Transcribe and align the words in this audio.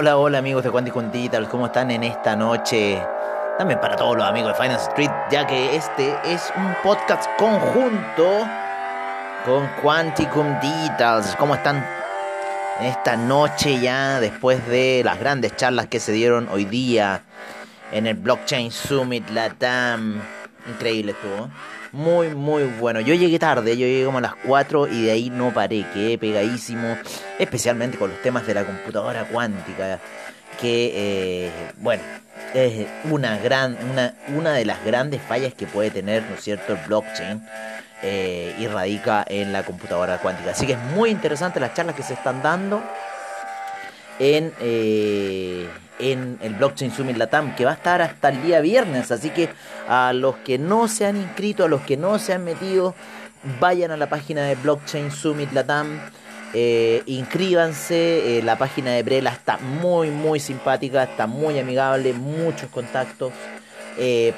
Hola, 0.00 0.16
hola, 0.16 0.38
amigos 0.38 0.64
de 0.64 0.70
Quantic 0.70 0.94
Digital, 1.12 1.46
¿cómo 1.46 1.66
están 1.66 1.90
en 1.90 2.02
esta 2.04 2.34
noche? 2.34 2.98
También 3.58 3.78
para 3.82 3.96
todos 3.96 4.16
los 4.16 4.26
amigos 4.26 4.56
de 4.56 4.62
Finance 4.62 4.88
Street, 4.88 5.10
ya 5.30 5.46
que 5.46 5.76
este 5.76 6.16
es 6.24 6.50
un 6.56 6.74
podcast 6.82 7.28
conjunto 7.36 8.48
con 9.44 9.68
Quanticum 9.82 10.58
Digitals. 10.58 11.36
¿Cómo 11.36 11.54
están 11.54 11.86
en 12.80 12.86
esta 12.86 13.18
noche 13.18 13.78
ya 13.78 14.20
después 14.20 14.66
de 14.68 15.02
las 15.04 15.20
grandes 15.20 15.54
charlas 15.56 15.88
que 15.88 16.00
se 16.00 16.12
dieron 16.12 16.48
hoy 16.50 16.64
día 16.64 17.20
en 17.92 18.06
el 18.06 18.14
Blockchain 18.14 18.70
Summit 18.70 19.28
Latam? 19.28 20.22
Increíble 20.66 21.12
estuvo. 21.12 21.50
Muy, 21.92 22.28
muy 22.28 22.64
bueno. 22.64 23.00
Yo 23.00 23.14
llegué 23.14 23.38
tarde, 23.38 23.76
yo 23.76 23.86
llegué 23.86 24.04
como 24.04 24.18
a 24.18 24.20
las 24.20 24.34
4 24.46 24.86
y 24.88 25.04
de 25.06 25.10
ahí 25.10 25.30
no 25.30 25.52
paré, 25.52 25.84
quedé 25.92 26.18
pegadísimo, 26.18 26.96
especialmente 27.38 27.98
con 27.98 28.10
los 28.10 28.22
temas 28.22 28.46
de 28.46 28.54
la 28.54 28.64
computadora 28.64 29.24
cuántica, 29.24 29.98
que, 30.60 30.92
eh, 30.94 31.50
bueno, 31.78 32.02
es 32.54 32.86
una, 33.10 33.38
gran, 33.38 33.76
una, 33.90 34.14
una 34.28 34.52
de 34.52 34.64
las 34.64 34.84
grandes 34.84 35.20
fallas 35.22 35.52
que 35.54 35.66
puede 35.66 35.90
tener, 35.90 36.22
¿no 36.22 36.36
cierto?, 36.36 36.74
el 36.74 36.78
blockchain. 36.86 37.42
Eh, 38.02 38.56
y 38.58 38.66
radica 38.66 39.26
en 39.28 39.52
la 39.52 39.62
computadora 39.62 40.16
cuántica. 40.18 40.52
Así 40.52 40.66
que 40.66 40.72
es 40.72 40.78
muy 40.78 41.10
interesante 41.10 41.60
las 41.60 41.74
charlas 41.74 41.94
que 41.94 42.02
se 42.02 42.14
están 42.14 42.42
dando 42.42 42.82
en, 44.20 44.52
eh, 44.60 45.66
en 45.98 46.38
el 46.42 46.54
Blockchain 46.54 46.92
Summit 46.92 47.16
Latam, 47.16 47.56
que 47.56 47.64
va 47.64 47.72
a 47.72 47.74
estar 47.74 48.02
hasta 48.02 48.28
el 48.28 48.42
día 48.42 48.60
viernes. 48.60 49.10
Así 49.10 49.30
que 49.30 49.48
a 49.88 50.12
los 50.12 50.36
que 50.36 50.58
no 50.58 50.86
se 50.86 51.06
han 51.06 51.16
inscrito, 51.16 51.64
a 51.64 51.68
los 51.68 51.80
que 51.80 51.96
no 51.96 52.18
se 52.18 52.34
han 52.34 52.44
metido, 52.44 52.94
vayan 53.58 53.90
a 53.90 53.96
la 53.96 54.08
página 54.08 54.44
de 54.44 54.54
Blockchain 54.54 55.10
Summit 55.10 55.52
Latam. 55.52 55.98
Eh, 56.52 57.02
inscríbanse, 57.06 58.38
eh, 58.38 58.42
la 58.42 58.58
página 58.58 58.90
de 58.90 59.02
Brela 59.02 59.30
está 59.30 59.56
muy 59.56 60.10
muy 60.10 60.40
simpática, 60.40 61.04
está 61.04 61.26
muy 61.26 61.58
amigable, 61.58 62.12
muchos 62.12 62.68
contactos. 62.68 63.32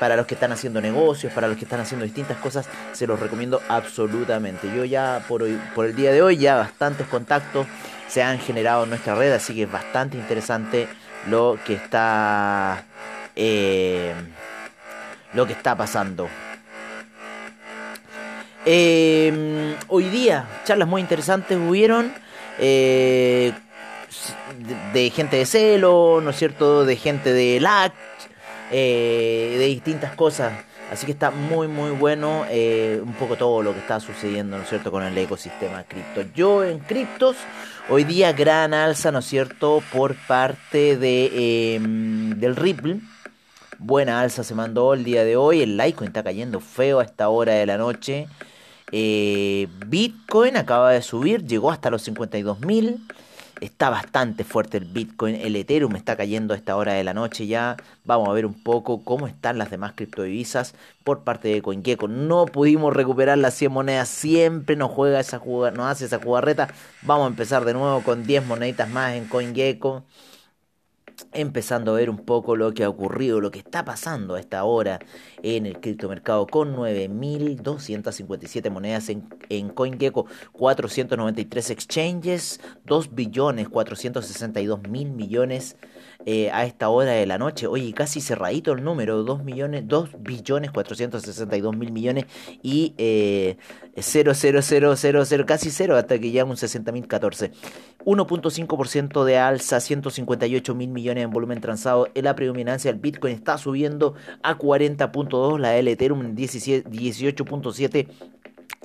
Para 0.01 0.17
los 0.17 0.27
que 0.27 0.35
están 0.35 0.51
haciendo 0.51 0.81
negocios, 0.81 1.33
para 1.33 1.47
los 1.47 1.57
que 1.57 1.63
están 1.65 1.79
haciendo 1.79 2.05
distintas 2.05 2.37
cosas, 2.39 2.67
se 2.91 3.07
los 3.07 3.21
recomiendo 3.21 3.61
absolutamente. 3.69 4.67
Yo 4.75 4.85
ya 4.85 5.25
por, 5.29 5.45
hoy, 5.45 5.57
por 5.73 5.87
el 5.87 5.95
día 5.95 6.11
de 6.11 6.21
hoy 6.21 6.37
ya 6.37 6.57
bastantes 6.57 7.07
contactos 7.07 7.69
se 8.13 8.23
han 8.23 8.39
generado 8.39 8.85
en 8.85 8.91
nuestra 8.91 9.15
red, 9.15 9.33
así 9.33 9.55
que 9.55 9.63
es 9.63 9.73
bastante 9.73 10.19
interesante 10.19 10.87
lo 11.29 11.59
que 11.65 11.75
está 11.75 12.85
eh, 13.35 14.13
lo 15.33 15.47
que 15.47 15.55
está 15.55 15.77
pasando. 15.77 16.29
Eh, 18.67 19.77
hoy 19.89 20.05
día 20.05 20.47
charlas 20.65 20.87
muy 20.87 21.01
interesantes 21.01 21.59
hubieron 21.59 22.13
eh, 22.59 23.53
de, 24.93 25.11
gente 25.11 25.39
de 25.39 25.47
Celo, 25.47 26.21
¿no 26.23 26.31
es 26.31 26.37
cierto? 26.37 26.85
De 26.85 26.97
gente 26.97 27.33
de 27.33 27.59
LAC, 27.61 27.93
eh, 28.71 29.57
de 29.59 29.67
distintas 29.67 30.15
cosas. 30.15 30.53
Así 30.93 31.07
que 31.07 31.13
está 31.13 31.31
muy 31.31 31.69
muy 31.69 31.91
bueno 31.93 32.45
un 32.51 33.15
poco 33.19 33.37
todo 33.37 33.63
lo 33.63 33.73
que 33.73 33.79
está 33.79 33.99
sucediendo, 33.99 34.59
¿no 34.59 34.65
es 34.65 34.69
cierto?, 34.69 34.91
con 34.91 35.03
el 35.03 35.17
ecosistema 35.17 35.85
cripto. 35.85 36.23
Yo 36.35 36.63
en 36.63 36.81
criptos, 36.81 37.39
hoy 37.89 38.05
día 38.05 38.33
gran 38.33 38.75
alza, 38.75 39.13
¿no 39.13 39.21
es 39.21 39.27
cierto?, 39.27 39.83
por 39.93 40.15
parte 40.27 40.97
de, 40.97 41.75
em, 41.75 42.39
del 42.39 42.57
Ripple. 42.57 43.01
Buena 43.79 44.21
alza 44.21 44.45
se 44.45 44.55
mandó 44.55 44.95
el 44.95 45.05
día 45.05 45.25
de 45.25 45.37
hoy. 45.37 45.63
El 45.63 45.77
Litecoin 45.77 46.09
está 46.09 46.23
cayendo 46.23 46.61
feo 46.61 47.01
a 47.01 47.05
esta 47.05 47.29
hora 47.29 47.55
de 47.55 47.67
la 47.67 47.79
noche. 47.79 48.29
Eh, 48.93 49.69
Bitcoin 49.87 50.57
acaba 50.57 50.93
de 50.93 51.03
subir, 51.03 51.47
llegó 51.47 51.71
hasta 51.73 51.91
los 51.91 52.03
52 52.03 52.61
mil. 52.61 53.01
Está 53.63 53.91
bastante 53.91 54.43
fuerte 54.43 54.79
el 54.79 54.87
Bitcoin, 54.87 55.37
el 55.37 55.55
Ethereum 55.55 55.95
está 55.95 56.17
cayendo 56.17 56.53
a 56.53 56.57
esta 56.57 56.75
hora 56.75 56.95
de 56.95 57.05
la 57.05 57.15
noche 57.15 57.47
ya. 57.47 57.77
Vamos 58.05 58.29
a 58.29 58.33
ver 58.33 58.45
un 58.45 58.61
poco 58.61 59.05
cómo 59.05 59.29
están 59.29 59.57
las 59.57 59.71
demás 59.71 59.93
criptodivisas 59.95 60.75
por 61.05 61.21
parte 61.21 61.47
de 61.47 61.63
CoinGecko. 61.63 62.09
No 62.09 62.47
pudimos 62.47 62.93
recuperar 62.93 63.39
las 63.39 63.55
100 63.55 63.71
monedas, 63.71 64.09
siempre 64.09 64.75
nos 64.75 64.91
juega 64.91 65.21
esa 65.21 65.39
jugada, 65.39 65.89
hace 65.89 66.07
esa 66.07 66.19
jugarreta. 66.19 66.75
Vamos 67.03 67.27
a 67.27 67.29
empezar 67.29 67.65
de 67.65 67.73
nuevo 67.73 68.03
con 68.03 68.27
10 68.27 68.47
moneditas 68.47 68.91
más 68.91 69.13
en 69.13 69.27
CoinGecko 69.27 70.03
empezando 71.33 71.93
a 71.93 71.97
ver 71.97 72.11
un 72.11 72.19
poco 72.19 72.57
lo 72.57 72.73
que 72.75 72.85
ha 72.85 72.89
ocurrido, 72.89 73.41
lo 73.41 73.51
que 73.51 73.59
está 73.61 73.85
pasando 73.85 74.35
a 74.35 74.41
esta 74.41 74.65
hora 74.65 75.01
en 75.43 75.67
el 75.67 75.81
criptomercado 75.81 76.47
con 76.47 76.77
9.257 76.77 78.71
monedas 78.71 79.09
en, 79.09 79.29
en 79.49 79.69
CoinGecko, 79.69 80.27
493 80.53 81.71
exchanges, 81.71 82.61
2 82.85 83.15
billones 83.15 83.69
462 83.69 84.83
mil 84.89 85.11
millones 85.13 85.77
eh, 86.27 86.51
a 86.53 86.65
esta 86.65 86.89
hora 86.89 87.13
de 87.13 87.27
la 87.27 87.39
noche. 87.39 87.67
Oye, 87.67 87.93
casi 87.93 88.21
cerradito 88.21 88.73
el 88.73 88.85
número, 88.85 89.23
2 89.23 89.45
millones, 89.45 89.85
2 89.87 90.11
billones 90.21 90.71
462 90.71 91.77
mil 91.77 91.93
millones 91.93 92.27
y 92.63 92.95
eh, 92.99 93.57
0,0000, 93.97 95.45
casi 95.45 95.71
cero 95.71 95.97
hasta 95.97 96.19
que 96.19 96.31
llega 96.31 96.45
un 96.45 96.57
60.014. 96.57 97.53
1.5% 98.05 99.25
de 99.25 99.39
alza, 99.39 99.81
158 99.81 100.75
mil 100.75 100.91
millones 100.91 101.25
en 101.25 101.31
volumen 101.31 101.61
transado. 101.61 102.09
La 102.15 102.35
predominancia 102.35 102.93
del 102.93 103.01
Bitcoin 103.01 103.35
está 103.35 103.59
subiendo 103.59 104.15
a 104.43 104.59
40.2, 104.59 105.59
la 105.59 105.71
del 105.71 105.89
Ethereum 105.89 106.21
en 106.23 106.37
18.7 106.37 108.09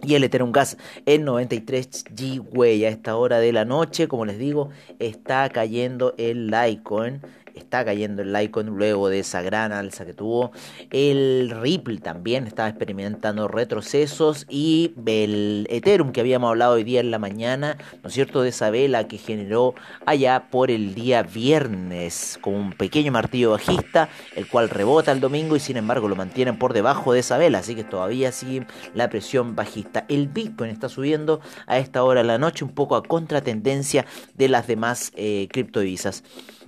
y 0.04 0.16
el 0.16 0.24
Ethereum 0.24 0.52
Gas 0.52 0.78
en 1.06 1.26
93 1.26 2.06
G 2.06 2.86
a 2.86 2.90
esta 2.90 3.16
hora 3.16 3.40
de 3.40 3.52
la 3.52 3.66
noche, 3.66 4.08
como 4.08 4.26
les 4.26 4.38
digo, 4.38 4.70
está 5.00 5.50
cayendo 5.50 6.14
el 6.18 6.48
Litecoin 6.48 7.22
está 7.58 7.84
cayendo 7.84 8.22
el 8.22 8.34
Litecoin 8.34 8.68
luego 8.68 9.10
de 9.10 9.20
esa 9.20 9.42
gran 9.42 9.72
alza 9.72 10.06
que 10.06 10.14
tuvo. 10.14 10.52
El 10.92 11.52
Ripple 11.62 12.00
también 12.00 12.48
estaba 12.48 12.70
experimentando 12.70 13.48
retrocesos 13.48 14.46
y 14.50 14.94
el 15.06 15.68
Ethereum 15.70 16.12
que 16.12 16.22
habíamos 16.22 16.50
hablado 16.50 16.74
hoy 16.74 16.84
día 16.84 17.00
en 17.00 17.12
la 17.12 17.20
mañana, 17.20 17.78
¿no 18.04 18.10
es 18.10 18.14
cierto? 18.14 18.42
De 18.42 18.50
esa 18.50 18.70
vela 18.70 19.08
que 19.08 19.18
generó 19.18 19.76
allá 20.06 20.48
por 20.50 20.72
el 20.72 20.96
día 20.96 21.24
viernes 21.24 22.40
con 22.42 22.54
un 22.56 22.74
pequeño 22.74 23.12
martillo 23.12 23.52
bajista, 23.52 24.10
el 24.36 24.48
cual 24.48 24.70
rebota 24.70 25.12
el 25.12 25.20
domingo 25.20 25.56
y 25.56 25.60
sin 25.60 25.78
embargo 25.78 26.08
lo 26.08 26.16
mantienen 26.16 26.58
por 26.58 26.74
debajo 26.74 27.14
de 27.14 27.20
esa 27.20 27.38
vela, 27.38 27.60
así 27.60 27.76
que 27.76 27.84
todavía 27.84 28.32
sigue 28.32 28.66
la 28.94 29.10
presión 29.10 29.56
bajista. 29.56 30.06
El 30.08 30.28
Bitcoin 30.28 30.72
está 30.72 30.90
subiendo 30.90 31.42
a 31.66 31.78
esta 31.78 32.04
hora 32.04 32.22
de 32.22 32.28
la 32.28 32.38
noche 32.38 32.64
un 32.64 32.72
poco 32.72 32.96
a 32.96 33.04
contratendencia 33.04 34.06
de 34.36 34.48
las 34.48 34.68
demás 34.68 35.12
eh. 35.16 35.48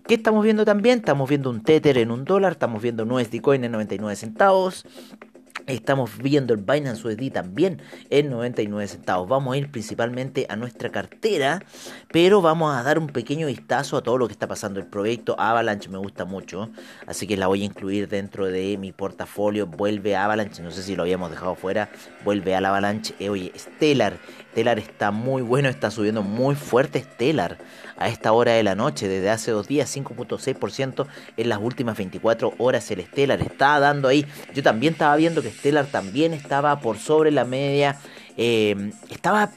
¿Qué 0.10 0.16
estamos 0.16 0.44
viendo 0.44 0.66
también? 0.66 0.98
Estamos 0.98 1.30
viendo 1.30 1.52
un 1.52 1.62
Tether 1.62 2.00
en 2.00 2.10
un 2.10 2.26
dólar, 2.26 2.54
estamos 2.54 2.82
viendo 2.82 3.04
un 3.04 3.12
USD 3.12 3.42
Coin 3.42 3.64
en 3.64 3.72
99 3.74 4.16
centavos. 4.16 4.84
Estamos 5.68 6.18
viendo 6.18 6.56
el 6.56 6.62
Binance 6.62 7.08
USD 7.08 7.32
también 7.32 7.80
en 8.10 8.32
99 8.32 8.88
centavos. 8.88 9.30
Vamos 9.30 9.54
a 9.54 9.58
ir 9.60 9.70
principalmente 9.70 10.48
a 10.50 10.56
nuestra 10.56 10.90
cartera, 10.90 11.62
pero 12.12 12.42
vamos 12.42 12.76
a 12.76 12.82
dar 12.82 12.98
un 12.98 13.06
pequeño 13.06 13.46
vistazo 13.46 13.98
a 13.98 14.02
todo 14.02 14.18
lo 14.18 14.26
que 14.26 14.32
está 14.32 14.48
pasando. 14.48 14.80
El 14.80 14.88
proyecto 14.88 15.36
Avalanche 15.40 15.90
me 15.90 16.00
gusta 16.00 16.26
mucho, 16.26 16.72
así 17.06 17.28
que 17.28 17.38
la 17.38 17.46
voy 17.46 17.62
a 17.62 17.66
incluir 17.66 18.08
dentro 18.08 18.48
de 18.48 18.80
mi 18.80 18.92
portafolio. 18.92 19.68
Vuelve 19.68 20.16
Avalanche, 20.16 20.64
no 20.64 20.72
sé 20.72 20.82
si 20.82 20.96
lo 20.96 21.04
habíamos 21.04 21.30
dejado 21.30 21.54
fuera. 21.54 21.92
Vuelve 22.26 22.56
al 22.56 22.66
Avalanche. 22.66 23.14
Eh, 23.20 23.30
oye, 23.30 23.52
Stellar. 23.56 24.18
Stellar 24.54 24.80
está 24.80 25.12
muy 25.12 25.44
bueno, 25.44 25.70
está 25.70 25.92
subiendo 25.92 26.24
muy 26.24 26.56
fuerte 26.56 27.04
Stellar 27.04 27.60
a 28.00 28.08
esta 28.08 28.32
hora 28.32 28.54
de 28.54 28.64
la 28.64 28.74
noche. 28.74 29.08
Desde 29.08 29.30
hace 29.30 29.52
dos 29.52 29.68
días, 29.68 29.96
5.6% 29.96 31.06
en 31.38 31.50
las 31.50 31.60
últimas 31.60 31.98
24 31.98 32.54
horas 32.58 32.90
el 32.90 33.06
Stellar 33.06 33.42
está 33.42 33.80
dando 33.80 34.08
ahí. 34.08 34.26
Yo 34.56 34.64
también 34.64 34.94
estaba 34.94 35.16
viendo 35.18 35.42
que 35.42 35.52
Stellar 35.52 35.86
también 35.86 36.34
estaba 36.34 36.80
por 36.80 36.98
sobre 36.98 37.30
la 37.30 37.46
media. 37.46 37.98
Eh, 38.38 38.92
estaba 39.10 39.52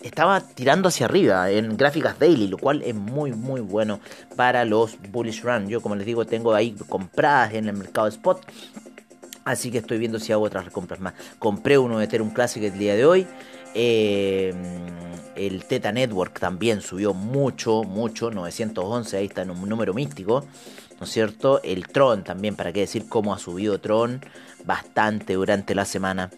estaba 0.00 0.40
tirando 0.40 0.88
hacia 0.88 1.06
arriba 1.06 1.50
en 1.50 1.76
gráficas 1.76 2.20
daily, 2.20 2.46
lo 2.46 2.56
cual 2.56 2.82
es 2.82 2.94
muy 2.94 3.32
muy 3.32 3.60
bueno 3.60 3.98
para 4.36 4.64
los 4.64 4.96
bullish 5.10 5.42
run. 5.42 5.68
Yo 5.68 5.80
como 5.80 5.96
les 5.96 6.06
digo 6.06 6.24
tengo 6.24 6.54
ahí 6.54 6.76
compradas 6.88 7.54
en 7.54 7.68
el 7.68 7.76
mercado 7.76 8.06
spot, 8.06 8.46
así 9.44 9.72
que 9.72 9.78
estoy 9.78 9.98
viendo 9.98 10.20
si 10.20 10.32
hago 10.32 10.44
otras 10.44 10.70
compras 10.70 11.00
más. 11.00 11.14
Compré 11.40 11.78
uno 11.78 11.98
de 11.98 12.04
Ethereum 12.04 12.30
Classic 12.30 12.62
el 12.62 12.78
día 12.78 12.94
de 12.94 13.06
hoy. 13.06 13.26
Eh, 13.74 14.54
el 15.38 15.64
Teta 15.64 15.92
Network 15.92 16.38
también 16.38 16.80
subió 16.80 17.14
mucho, 17.14 17.84
mucho, 17.84 18.30
911, 18.30 19.16
ahí 19.16 19.26
está 19.26 19.42
en 19.42 19.50
un 19.50 19.68
número 19.68 19.94
místico, 19.94 20.44
¿no 20.98 21.06
es 21.06 21.12
cierto? 21.12 21.62
El 21.62 21.86
Tron 21.88 22.24
también, 22.24 22.56
para 22.56 22.72
qué 22.72 22.80
decir 22.80 23.08
cómo 23.08 23.32
ha 23.32 23.38
subido 23.38 23.80
Tron 23.80 24.20
bastante 24.64 25.34
durante 25.34 25.74
la 25.74 25.84
semana. 25.84 26.30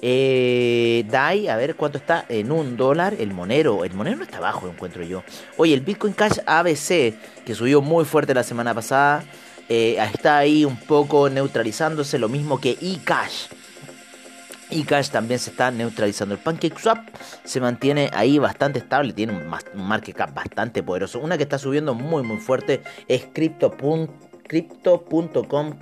Eh, 0.00 1.04
DAI, 1.08 1.48
a 1.48 1.56
ver 1.56 1.74
cuánto 1.76 1.98
está 1.98 2.26
en 2.28 2.52
un 2.52 2.76
dólar. 2.76 3.14
El 3.18 3.32
Monero, 3.32 3.84
el 3.84 3.94
Monero 3.94 4.18
no 4.18 4.24
está 4.24 4.40
bajo, 4.40 4.68
encuentro 4.68 5.02
yo. 5.04 5.22
Oye, 5.56 5.74
el 5.74 5.80
Bitcoin 5.80 6.12
Cash 6.12 6.38
ABC, 6.46 7.14
que 7.44 7.54
subió 7.54 7.80
muy 7.80 8.04
fuerte 8.04 8.34
la 8.34 8.42
semana 8.42 8.74
pasada, 8.74 9.24
eh, 9.68 9.96
está 10.12 10.38
ahí 10.38 10.64
un 10.64 10.76
poco 10.76 11.30
neutralizándose, 11.30 12.18
lo 12.18 12.28
mismo 12.28 12.60
que 12.60 12.76
eCash 12.80 13.46
y 14.70 14.82
Cash 14.82 15.10
también 15.10 15.38
se 15.38 15.50
está 15.50 15.70
neutralizando. 15.70 16.34
El 16.34 16.40
PancakeSwap 16.40 17.08
se 17.44 17.60
mantiene 17.60 18.10
ahí 18.12 18.38
bastante 18.38 18.78
estable, 18.80 19.12
tiene 19.12 19.32
un, 19.32 19.46
market 19.86 20.16
cap 20.16 20.34
bastante 20.34 20.82
poderoso. 20.82 21.20
Una 21.20 21.36
que 21.36 21.44
está 21.44 21.58
subiendo 21.58 21.94
muy 21.94 22.22
muy 22.22 22.38
fuerte 22.38 22.82
es 23.08 23.26
Crypto.com 23.32 24.08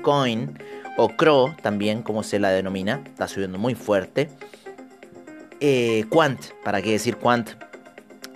Coin 0.02 0.58
o 0.96 1.08
CRO 1.16 1.54
también, 1.62 2.02
como 2.02 2.22
se 2.22 2.38
la 2.38 2.50
denomina, 2.50 3.02
está 3.04 3.26
subiendo 3.28 3.58
muy 3.58 3.74
fuerte. 3.74 4.28
Eh, 5.60 6.04
Quant, 6.10 6.40
¿para 6.62 6.82
qué 6.82 6.92
decir 6.92 7.16
Quant? 7.16 7.50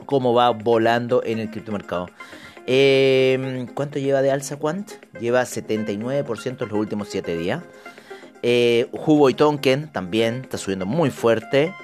Cómo 0.06 0.32
va 0.32 0.50
volando 0.50 1.22
en 1.24 1.38
el 1.38 1.50
criptomercado. 1.50 2.08
Eh, 2.66 3.66
¿Cuánto 3.74 3.98
lleva 3.98 4.22
de 4.22 4.30
alza 4.30 4.58
Quant? 4.58 4.92
Lleva 5.20 5.42
79% 5.42 6.62
en 6.62 6.68
los 6.68 6.78
últimos 6.78 7.08
7 7.08 7.36
días. 7.36 7.62
Eh, 8.42 8.88
Hugo 8.92 9.30
y 9.30 9.34
Tonken 9.34 9.88
también 9.88 10.42
está 10.42 10.58
subiendo 10.58 10.86
muy 10.86 11.10
fuerte. 11.10 11.74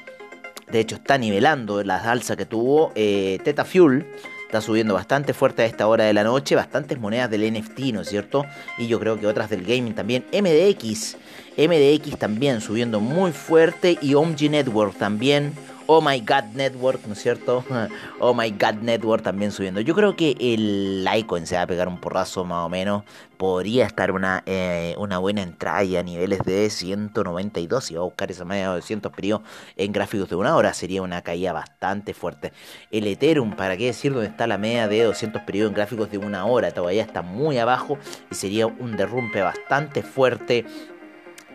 De 0.71 0.81
hecho, 0.81 0.97
está 0.97 1.19
nivelando 1.19 1.83
las 1.83 2.06
alzas 2.06 2.37
que 2.37 2.47
tuvo. 2.47 2.93
Eh, 2.95 3.39
Teta 3.45 3.65
Fuel 3.65 4.06
está 4.47 4.61
subiendo 4.61 4.95
bastante 4.95 5.35
fuerte 5.35 5.62
a 5.62 5.67
esta 5.67 5.87
hora 5.87 6.05
de 6.05 6.12
la 6.12 6.25
noche. 6.25 6.55
Bastantes 6.55 6.99
monedas 6.99 7.31
del 7.31 7.53
NFT, 7.53 7.93
¿no 7.93 8.01
es 8.01 8.09
cierto? 8.09 8.45
Y 8.79 8.87
yo 8.87 8.99
creo 8.99 9.19
que 9.19 9.27
otras 9.27 9.51
del 9.51 9.62
gaming 9.62 9.95
también. 9.95 10.25
MDX. 10.33 11.17
MDX 11.56 12.19
también 12.19 12.61
subiendo 12.61 13.01
muy 13.01 13.33
fuerte. 13.33 13.99
Y 14.01 14.15
OMG 14.15 14.51
Network 14.51 14.97
también 14.97 15.53
Oh 15.86 16.00
My 16.00 16.19
God 16.20 16.54
Network, 16.54 17.06
¿no 17.06 17.12
es 17.12 17.20
cierto? 17.20 17.64
Oh 18.20 18.32
My 18.32 18.50
God 18.50 18.82
Network 18.82 19.22
también 19.22 19.52
subiendo. 19.52 19.81
Yo 19.81 19.94
creo 19.94 20.16
que 20.16 20.36
el 20.40 21.04
Litecoin 21.04 21.46
se 21.46 21.56
va 21.56 21.62
a 21.62 21.66
pegar 21.66 21.88
un 21.88 22.00
porrazo 22.00 22.44
más 22.44 22.64
o 22.64 22.69
menos. 22.69 23.04
Podría 23.36 23.84
estar 23.84 24.12
una, 24.12 24.42
eh, 24.46 24.94
una 24.96 25.19
buena 25.19 25.42
entrada 25.42 25.81
a 25.81 26.02
niveles 26.02 26.38
de 26.44 26.70
192. 26.70 27.84
Si 27.84 27.94
va 27.94 28.00
a 28.00 28.04
buscar 28.04 28.31
esa 28.31 28.44
media 28.44 28.69
de 28.69 28.76
200 28.76 29.12
periodos 29.12 29.42
en 29.76 29.92
gráficos 29.92 30.31
de 30.31 30.36
una 30.36 30.56
hora, 30.56 30.72
sería 30.72 31.02
una 31.02 31.20
caída 31.22 31.52
bastante 31.52 32.14
fuerte. 32.14 32.52
El 32.90 33.06
Ethereum, 33.06 33.54
¿para 33.54 33.76
qué 33.76 33.86
decir 33.86 34.12
dónde 34.12 34.28
está 34.28 34.46
la 34.46 34.56
media 34.56 34.88
de 34.88 35.02
200 35.02 35.42
periodos 35.42 35.70
en 35.70 35.75
gráficos 35.75 36.10
de 36.10 36.19
una 36.19 36.46
hora? 36.46 36.70
Todavía 36.70 37.02
está 37.02 37.20
muy 37.22 37.58
abajo 37.58 37.98
y 38.31 38.34
sería 38.34 38.66
un 38.66 38.96
derrumbe 38.96 39.42
bastante 39.42 40.02
fuerte 40.02 40.64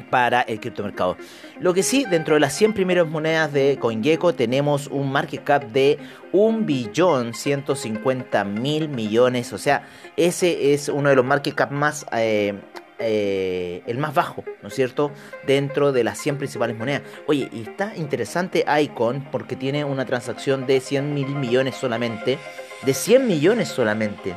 para 0.10 0.42
el 0.42 0.60
criptomercado. 0.60 1.18
Lo 1.60 1.74
que 1.74 1.84
sí, 1.84 2.06
dentro 2.10 2.36
de 2.36 2.40
las 2.40 2.54
100 2.54 2.74
primeras 2.74 3.07
monedas 3.07 3.51
de 3.54 3.78
CoinGecko 3.80 4.34
tenemos 4.34 4.88
un 4.88 5.12
market 5.12 5.44
cap 5.44 5.63
de 5.63 5.98
1 6.31 6.60
billón 6.66 7.34
150 7.34 8.44
mil 8.46 8.90
millones. 8.90 9.54
O 9.54 9.57
sea, 9.57 9.88
ese 10.18 10.74
es 10.74 10.90
uno 10.90 11.10
de 11.10 11.16
los 11.16 11.25
market 11.25 11.56
cap 11.56 11.72
más... 11.72 12.06
Eh, 12.13 12.54
eh, 13.01 13.81
el 13.88 13.98
más 13.98 14.13
bajo, 14.13 14.44
¿no 14.62 14.68
es 14.68 14.75
cierto? 14.75 15.12
Dentro 15.48 15.94
de 15.94 16.04
las 16.04 16.18
100 16.18 16.38
principales 16.38 16.78
monedas. 16.78 17.04
Oye, 17.28 17.50
y 17.54 17.62
está 17.62 17.96
interesante 17.96 18.66
Icon 18.81 19.25
porque 19.31 19.56
tiene 19.56 19.86
una 19.86 20.06
transacción 20.06 20.68
de 20.68 20.81
100 20.81 21.13
mil 21.13 21.30
millones 21.30 21.75
solamente. 21.75 22.38
De 22.86 22.94
100 22.94 23.25
millones 23.25 23.69
solamente. 23.69 24.36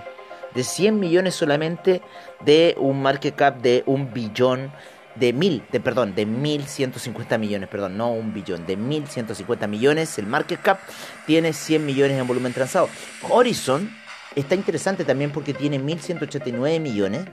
De 0.54 0.62
100 0.62 1.00
millones 1.00 1.34
solamente 1.34 2.02
de 2.44 2.76
un 2.78 3.02
market 3.02 3.34
cap 3.34 3.60
de 3.60 3.82
un 3.86 4.12
billón 4.12 4.70
de 5.14 5.32
mil, 5.32 5.62
de 5.70 5.80
perdón, 5.80 6.14
de 6.14 6.26
mil 6.26 6.64
ciento 6.66 6.98
cincuenta 6.98 7.38
millones, 7.38 7.68
perdón, 7.68 7.96
no 7.96 8.12
un 8.12 8.32
billón, 8.32 8.66
de 8.66 8.76
mil 8.76 9.06
ciento 9.06 9.34
cincuenta 9.34 9.66
millones. 9.66 10.18
El 10.18 10.26
market 10.26 10.60
cap 10.60 10.80
tiene 11.26 11.52
100 11.52 11.84
millones 11.84 12.18
en 12.18 12.26
volumen 12.26 12.52
transado. 12.52 12.88
Horizon 13.28 13.90
está 14.34 14.54
interesante 14.54 15.04
también 15.04 15.30
porque 15.30 15.54
tiene 15.54 15.78
1189 15.78 16.80
millones 16.80 17.26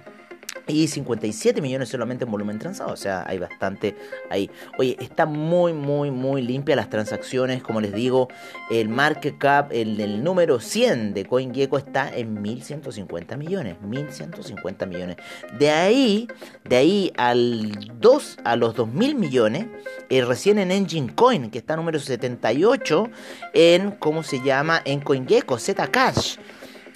y 0.69 0.87
57 0.87 1.61
millones 1.61 1.89
solamente 1.89 2.25
en 2.25 2.31
volumen 2.31 2.59
transado. 2.59 2.93
O 2.93 2.97
sea, 2.97 3.23
hay 3.27 3.39
bastante 3.39 3.95
ahí. 4.29 4.49
Oye, 4.77 4.95
está 4.99 5.25
muy, 5.25 5.73
muy, 5.73 6.11
muy 6.11 6.41
limpia 6.41 6.75
las 6.75 6.89
transacciones. 6.89 7.63
Como 7.63 7.81
les 7.81 7.93
digo, 7.93 8.27
el 8.69 8.89
market 8.89 9.37
cap, 9.37 9.71
el, 9.71 9.99
el 9.99 10.23
número 10.23 10.59
100 10.59 11.13
de 11.13 11.25
CoinGecko 11.25 11.77
está 11.77 12.09
en 12.15 12.41
1150 12.41 13.37
millones. 13.37 13.81
1150 13.81 14.85
millones. 14.85 15.17
De 15.57 15.69
ahí, 15.71 16.27
de 16.63 16.75
ahí 16.75 17.13
al 17.17 17.71
2, 17.99 18.39
a 18.43 18.55
los 18.55 18.75
2000 18.75 19.15
millones, 19.15 19.67
eh, 20.09 20.23
recién 20.23 20.59
en 20.59 20.71
Engine 20.71 21.13
Coin, 21.15 21.49
que 21.49 21.57
está 21.57 21.75
número 21.75 21.99
78 21.99 23.09
en, 23.53 23.91
¿cómo 23.91 24.23
se 24.23 24.41
llama? 24.41 24.81
En 24.85 25.01
CoinGecko, 25.01 25.57
Zcash. 25.57 26.37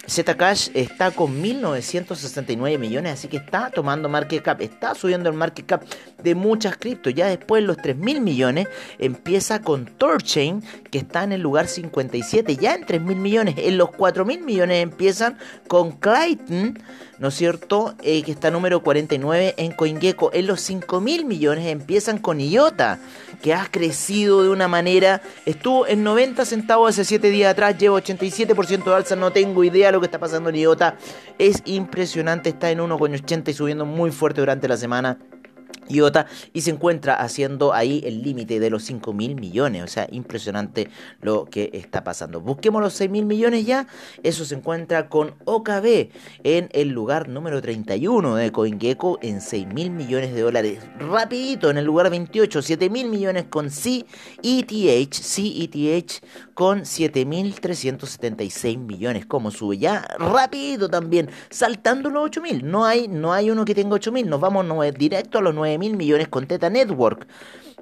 Zcash 0.08 0.70
está 0.74 1.10
con 1.10 1.40
1969 1.40 2.78
millones, 2.78 3.12
así 3.14 3.28
que 3.28 3.38
está 3.38 3.70
tomando 3.70 4.08
market 4.08 4.42
cap, 4.42 4.60
está 4.60 4.94
subiendo 4.94 5.28
el 5.28 5.36
market 5.36 5.66
cap 5.66 5.84
de 6.22 6.34
muchas 6.34 6.76
criptos. 6.76 7.14
Ya 7.14 7.26
después 7.26 7.62
los 7.62 7.76
3.000 7.78 8.20
millones 8.20 8.68
empieza 8.98 9.62
con 9.62 9.86
Torchain, 9.86 10.62
que 10.90 10.98
está 10.98 11.24
en 11.24 11.32
el 11.32 11.40
lugar 11.40 11.68
57, 11.68 12.56
ya 12.56 12.74
en 12.74 12.86
3.000 12.86 13.16
millones. 13.16 13.54
En 13.58 13.78
los 13.78 13.90
4.000 13.90 14.40
millones 14.42 14.82
empiezan 14.82 15.38
con 15.68 15.92
Clayton, 15.92 16.78
¿no 17.18 17.28
es 17.28 17.34
cierto? 17.34 17.94
Eh, 18.02 18.22
que 18.22 18.32
está 18.32 18.50
número 18.50 18.82
49 18.82 19.54
en 19.56 19.72
CoinGecko. 19.72 20.30
En 20.32 20.46
los 20.46 20.68
5.000 20.68 21.24
millones 21.24 21.66
empiezan 21.66 22.18
con 22.18 22.40
IOTA 22.40 22.98
que 23.42 23.54
ha 23.54 23.66
crecido 23.70 24.42
de 24.42 24.48
una 24.48 24.68
manera. 24.68 25.22
Estuvo 25.46 25.86
en 25.86 26.02
90 26.02 26.44
centavos 26.44 26.90
hace 26.90 27.04
7 27.04 27.30
días 27.30 27.52
atrás, 27.52 27.76
lleva 27.78 28.00
87% 28.00 28.84
de 28.84 28.94
alza, 28.94 29.16
no 29.16 29.32
tengo 29.32 29.64
idea 29.64 29.88
de 29.88 29.92
lo 29.92 30.00
que 30.00 30.06
está 30.06 30.18
pasando 30.18 30.50
en 30.50 30.56
IOTA. 30.56 30.96
Es 31.38 31.62
impresionante, 31.64 32.50
está 32.50 32.70
en 32.70 32.78
1,80 32.80 33.48
y 33.48 33.52
subiendo 33.52 33.84
muy 33.84 34.10
fuerte 34.10 34.40
durante 34.40 34.68
la 34.68 34.76
semana. 34.76 35.18
IOTA 35.88 36.26
y 36.52 36.62
se 36.62 36.70
encuentra 36.70 37.14
haciendo 37.14 37.72
ahí 37.72 38.02
el 38.04 38.22
límite 38.22 38.60
de 38.60 38.70
los 38.70 38.84
5 38.84 39.12
mil 39.12 39.36
millones. 39.36 39.84
O 39.84 39.86
sea, 39.86 40.06
impresionante 40.10 40.88
lo 41.20 41.44
que 41.44 41.70
está 41.72 42.04
pasando. 42.04 42.40
Busquemos 42.40 42.82
los 42.82 42.94
6 42.94 43.10
mil 43.10 43.26
millones 43.26 43.66
ya. 43.66 43.86
Eso 44.22 44.44
se 44.44 44.54
encuentra 44.54 45.08
con 45.08 45.34
OKB 45.44 46.10
en 46.42 46.68
el 46.72 46.88
lugar 46.88 47.28
número 47.28 47.60
31 47.62 48.36
de 48.36 48.52
CoinGecko 48.52 49.18
en 49.22 49.40
6 49.40 49.66
mil 49.68 49.90
millones 49.90 50.34
de 50.34 50.40
dólares. 50.40 50.80
Rapidito 50.98 51.70
en 51.70 51.78
el 51.78 51.84
lugar 51.84 52.10
28, 52.10 52.62
7 52.62 52.90
mil 52.90 53.08
millones 53.08 53.44
con 53.48 53.70
CETH, 53.70 54.04
CETH 55.12 56.22
con 56.54 56.80
7.376 56.82 58.78
millones. 58.78 59.26
¿Cómo 59.26 59.50
sube? 59.50 59.78
Ya 59.78 60.06
rápido 60.18 60.88
también, 60.88 61.30
saltando 61.50 62.10
los 62.10 62.30
8.000. 62.30 62.62
No 62.62 62.84
hay, 62.84 63.08
no 63.08 63.32
hay 63.32 63.50
uno 63.50 63.64
que 63.64 63.74
tenga 63.74 63.96
8.000. 63.96 64.26
Nos 64.26 64.40
vamos 64.40 64.64
directo 64.96 65.38
a 65.38 65.42
los 65.42 65.54
9.000 65.78 65.96
millones 65.96 66.28
con 66.28 66.46
Teta 66.46 66.70
Network. 66.70 67.26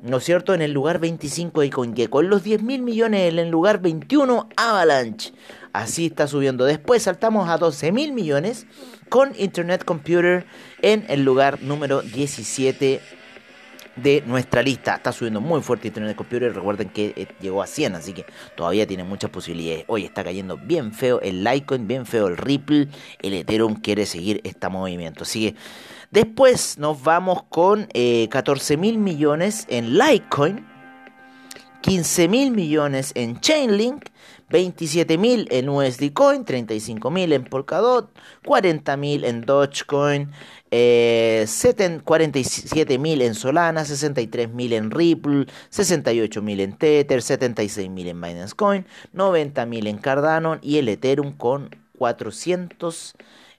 ¿No 0.03 0.17
es 0.17 0.25
cierto? 0.25 0.53
En 0.53 0.63
el 0.63 0.73
lugar 0.73 0.99
25 0.99 1.61
de 1.61 1.71
CoinGecko. 1.71 2.21
En 2.21 2.31
los 2.31 2.45
10.000 2.45 2.83
millones 2.83 3.33
en 3.33 3.39
el 3.39 3.51
lugar 3.51 3.81
21 3.81 4.49
Avalanche. 4.57 5.33
Así 5.73 6.07
está 6.07 6.27
subiendo. 6.27 6.65
Después 6.65 7.05
saltamos 7.05 7.49
a 7.49 7.59
12.000 7.59 8.13
millones 8.13 8.67
con 9.09 9.33
Internet 9.39 9.85
Computer 9.85 10.45
en 10.81 11.05
el 11.09 11.25
lugar 11.25 11.63
número 11.63 12.03
17 12.03 13.01
de 13.97 14.23
nuestra 14.27 14.63
lista. 14.63 14.97
Está 14.97 15.13
subiendo 15.13 15.41
muy 15.41 15.61
fuerte 15.63 15.89
Internet 15.89 16.17
Computer. 16.17 16.55
Recuerden 16.55 16.89
que 16.89 17.13
eh, 17.17 17.29
llegó 17.41 17.63
a 17.63 17.67
100, 17.67 17.95
así 17.95 18.13
que 18.13 18.25
todavía 18.57 18.87
tiene 18.87 19.05
muchas 19.05 19.31
posibilidades. 19.31 19.85
Hoy 19.87 20.05
está 20.05 20.25
cayendo 20.25 20.57
bien 20.57 20.93
feo 20.93 21.21
el 21.21 21.45
Litecoin, 21.45 21.87
bien 21.87 22.07
feo 22.07 22.29
el 22.29 22.37
Ripple. 22.37 22.89
El 23.21 23.35
Ethereum 23.35 23.75
quiere 23.77 24.07
seguir 24.07 24.41
este 24.45 24.69
movimiento. 24.69 25.23
Así 25.25 25.51
que 25.51 25.57
después 26.13 26.79
nos 26.79 27.03
vamos 27.03 27.43
con 27.49 27.89
eh, 27.93 28.29
14 28.31 28.77
mil 28.77 28.99
millones 28.99 29.67
en 29.69 29.99
Litecoin. 29.99 30.73
15 31.83 32.29
mil 32.29 32.53
millones 32.53 33.11
en 33.17 33.41
Chainlink, 33.41 34.07
27 34.51 35.19
mil 35.19 35.49
en 35.51 35.69
USD 35.69 36.13
Coin, 36.13 36.45
35 36.45 37.11
mil 37.11 37.33
en 37.33 37.45
Polkadot, 37.45 38.11
40 38.45 38.97
mil 38.97 39.25
en 39.25 39.41
Dogecoin, 39.41 40.31
eh, 40.71 41.47
47 42.05 42.99
mil 42.99 43.21
en 43.23 43.35
Solana, 43.35 43.85
63 43.85 44.51
mil 44.51 44.73
en 44.73 44.91
Ripple, 44.91 45.47
68 45.71 46.41
mil 46.41 46.61
en 46.61 46.77
Tether, 46.77 47.21
76 47.21 47.91
mil 47.91 48.07
en 48.09 48.21
Binance 48.21 48.55
Coin, 48.55 48.87
90 49.13 49.67
mil 49.67 49.87
en 49.87 49.99
Cardano 49.99 50.59
y 50.63 50.79
el 50.79 50.89
Ethereum 50.89 51.33
con 51.33 51.75
400 51.99 53.15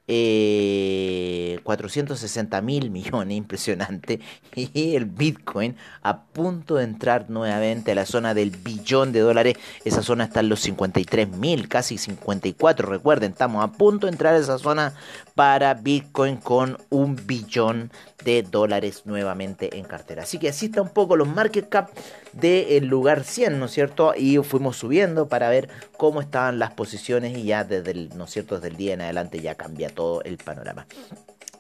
eh, 0.08 1.60
460 1.64 2.62
mil 2.62 2.90
millones, 2.92 3.38
impresionante. 3.38 4.20
Y 4.56 4.96
el 4.96 5.06
Bitcoin 5.06 5.76
a 6.02 6.24
punto 6.24 6.76
de 6.76 6.84
entrar 6.84 7.30
nuevamente 7.30 7.92
a 7.92 7.96
la 7.96 8.06
zona 8.06 8.34
del 8.34 8.52
billón 8.52 9.12
de 9.12 9.22
dólares. 9.22 9.58
Esa 9.86 10.02
zona 10.02 10.26
está 10.26 10.42
en 10.42 10.50
los 10.50 10.60
53 10.62 11.30
mil, 11.38 11.68
casi 11.68 11.98
54. 11.98 12.90
Recuerden, 12.90 13.32
estamos 13.32 13.64
a 13.64 13.72
punto 13.72 14.08
de 14.08 14.12
entrar 14.12 14.36
a 14.36 14.38
esa 14.38 14.58
zona 14.58 14.94
para 15.36 15.74
Bitcoin 15.74 16.38
con 16.38 16.78
un 16.90 17.16
billón 17.26 17.92
de 18.24 18.44
dólares 18.44 19.04
nuevamente 19.06 19.78
en 19.78 19.86
cartera. 19.86 20.24
Así 20.24 20.38
que 20.38 20.50
así 20.50 20.72
un 20.78 20.90
poco 20.90 21.16
los 21.16 21.28
market 21.28 21.70
cap 21.70 21.90
del 22.34 22.86
lugar 22.88 23.24
100, 23.24 23.60
¿no 23.60 23.66
es 23.66 23.72
cierto? 23.72 24.14
Y 24.16 24.38
fuimos 24.38 24.78
subiendo 24.78 25.28
para 25.28 25.50
ver 25.50 25.70
cómo 25.98 26.22
estaban 26.22 26.60
las 26.60 26.72
posiciones 26.72 27.38
y 27.38 27.44
ya 27.44 27.64
desde 27.64 27.92
el, 27.92 28.10
¿no 28.18 28.26
es 28.26 28.32
cierto? 28.32 28.56
Desde 28.56 28.70
el 28.70 28.78
día 28.78 28.94
en 28.94 29.02
adelante 29.02 29.40
ya 29.40 29.56
cambia 29.56 29.90
todo 29.90 30.22
el 30.24 30.38
panorama. 30.38 30.86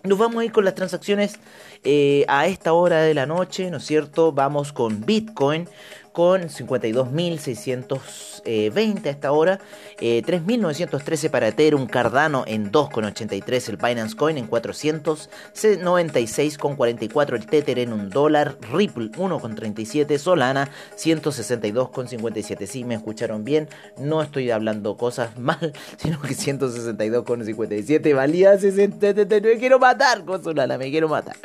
Nos 0.03 0.17
vamos 0.17 0.41
a 0.41 0.45
ir 0.45 0.51
con 0.51 0.65
las 0.65 0.75
transacciones 0.75 1.39
eh, 1.85 2.25
a 2.27 2.47
esta 2.47 2.73
hora 2.73 3.01
de 3.01 3.13
la 3.13 3.25
noche, 3.25 3.71
¿no 3.71 3.77
es 3.77 3.85
cierto? 3.85 4.33
Vamos 4.33 4.73
con 4.73 5.05
Bitcoin 5.05 5.69
con 6.13 6.43
52.620 6.43 9.05
a 9.05 9.09
esta 9.09 9.31
hora, 9.31 9.59
3.913 9.99 11.25
eh, 11.25 11.29
para 11.29 11.49
Ethereum, 11.49 11.85
Cardano 11.87 12.45
en 12.47 12.71
2,83, 12.71 13.69
el 13.69 13.77
Binance 13.77 14.15
Coin 14.15 14.37
en 14.37 14.47
496,44, 14.49 17.35
el 17.35 17.45
Tether 17.47 17.79
en 17.79 17.93
un 17.93 18.09
dólar, 18.09 18.55
Ripple 18.71 19.11
1,37, 19.11 20.19
Solana 20.19 20.69
162,57. 20.95 22.67
Si 22.67 22.83
me 22.83 22.93
escucharon 22.95 23.43
bien, 23.43 23.67
no 23.97 24.21
estoy 24.21 24.51
hablando 24.51 24.95
cosas 24.95 25.35
mal, 25.39 25.73
sino 25.97 26.21
que 26.21 26.35
162,57 26.35 28.15
valía 28.15 28.55
60, 28.57 29.13
me 29.41 29.57
quiero 29.57 29.79
matar 29.79 30.23
con 30.23 30.41
Solana, 30.43 30.77
me 30.77 30.91
quiero 30.91 31.09
matar. 31.09 31.35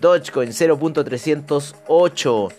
Dogecoin 0.00 0.48
0.308. 0.50 2.52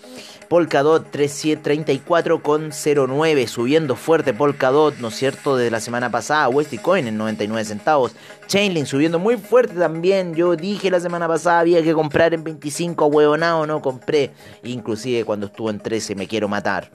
Polkadot 0.50 1.12
34,09, 1.12 3.48
subiendo 3.48 3.96
fuerte 3.96 4.34
Polkadot, 4.34 4.98
¿no 5.00 5.08
es 5.08 5.16
cierto? 5.16 5.58
Desde 5.58 5.72
la 5.72 5.80
semana 5.80 6.12
pasada, 6.12 6.50
Coin 6.82 7.08
en 7.08 7.18
99 7.18 7.66
centavos, 7.66 8.12
Chainlink 8.48 8.86
subiendo 8.86 9.18
muy 9.20 9.38
fuerte 9.38 9.76
también. 9.76 10.36
Yo 10.36 10.56
dije 10.56 10.92
la 10.92 11.00
semana 11.00 11.28
pasada 11.28 11.60
había 11.60 11.84
que 11.84 11.94
comprar 11.94 12.34
en 12.34 12.44
25, 12.44 13.06
huevonado, 13.08 13.66
no 13.66 13.82
compré. 13.82 14.32
Inclusive 14.64 15.26
cuando 15.26 15.48
estuvo 15.48 15.70
en 15.70 15.80
13, 15.80 16.16
me 16.16 16.28
quiero 16.28 16.48
matar. 16.48 16.90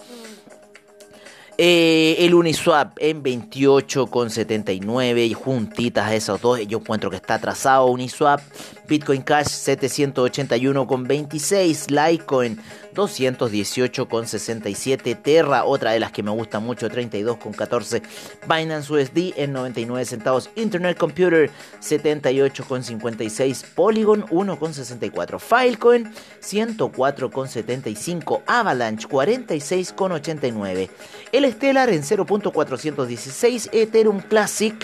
Eh, 1.63 2.25
el 2.25 2.33
Uniswap 2.33 2.97
en 3.01 3.23
28,79 3.23 5.27
y 5.27 5.35
juntitas 5.35 6.07
a 6.07 6.15
esos 6.15 6.41
dos. 6.41 6.59
Yo 6.67 6.79
encuentro 6.79 7.11
que 7.11 7.17
está 7.17 7.35
atrasado 7.35 7.85
Uniswap. 7.85 8.41
Bitcoin 8.89 9.21
Cash 9.21 9.49
781,26. 9.49 11.91
Litecoin 11.91 12.59
218,67. 12.95 15.23
Terra, 15.23 15.65
otra 15.65 15.93
de 15.93 16.01
las 16.01 16.11
que 16.13 16.23
me 16.23 16.31
gusta 16.31 16.61
mucho, 16.61 16.89
32,14. 16.89 18.03
Binance 18.49 18.91
USD 18.93 19.35
en 19.37 19.53
99 19.53 20.05
centavos. 20.05 20.51
Internet 20.57 20.99
Computer 20.99 21.51
78,56. 21.81 23.65
Polygon 23.75 24.27
1,64. 24.27 25.39
Filecoin 25.39 26.13
104,75. 26.41 28.43
Avalanche 28.47 29.09
46,89. 29.09 30.91
El 31.33 31.51
Stellar 31.53 31.89
en 31.91 32.03
0.416. 32.03 33.69
Ethereum 33.73 34.21
Classic 34.21 34.75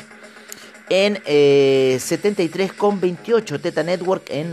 en 0.89 1.17
73,28. 1.17 3.55
Eh, 3.55 3.59
Teta 3.59 3.83
Network 3.83 4.31
en 4.31 4.53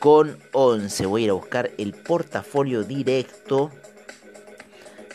99,11. 0.00 1.06
Voy 1.06 1.22
a 1.22 1.24
ir 1.24 1.30
a 1.30 1.34
buscar 1.34 1.70
el 1.78 1.92
portafolio 1.92 2.82
directo 2.84 3.70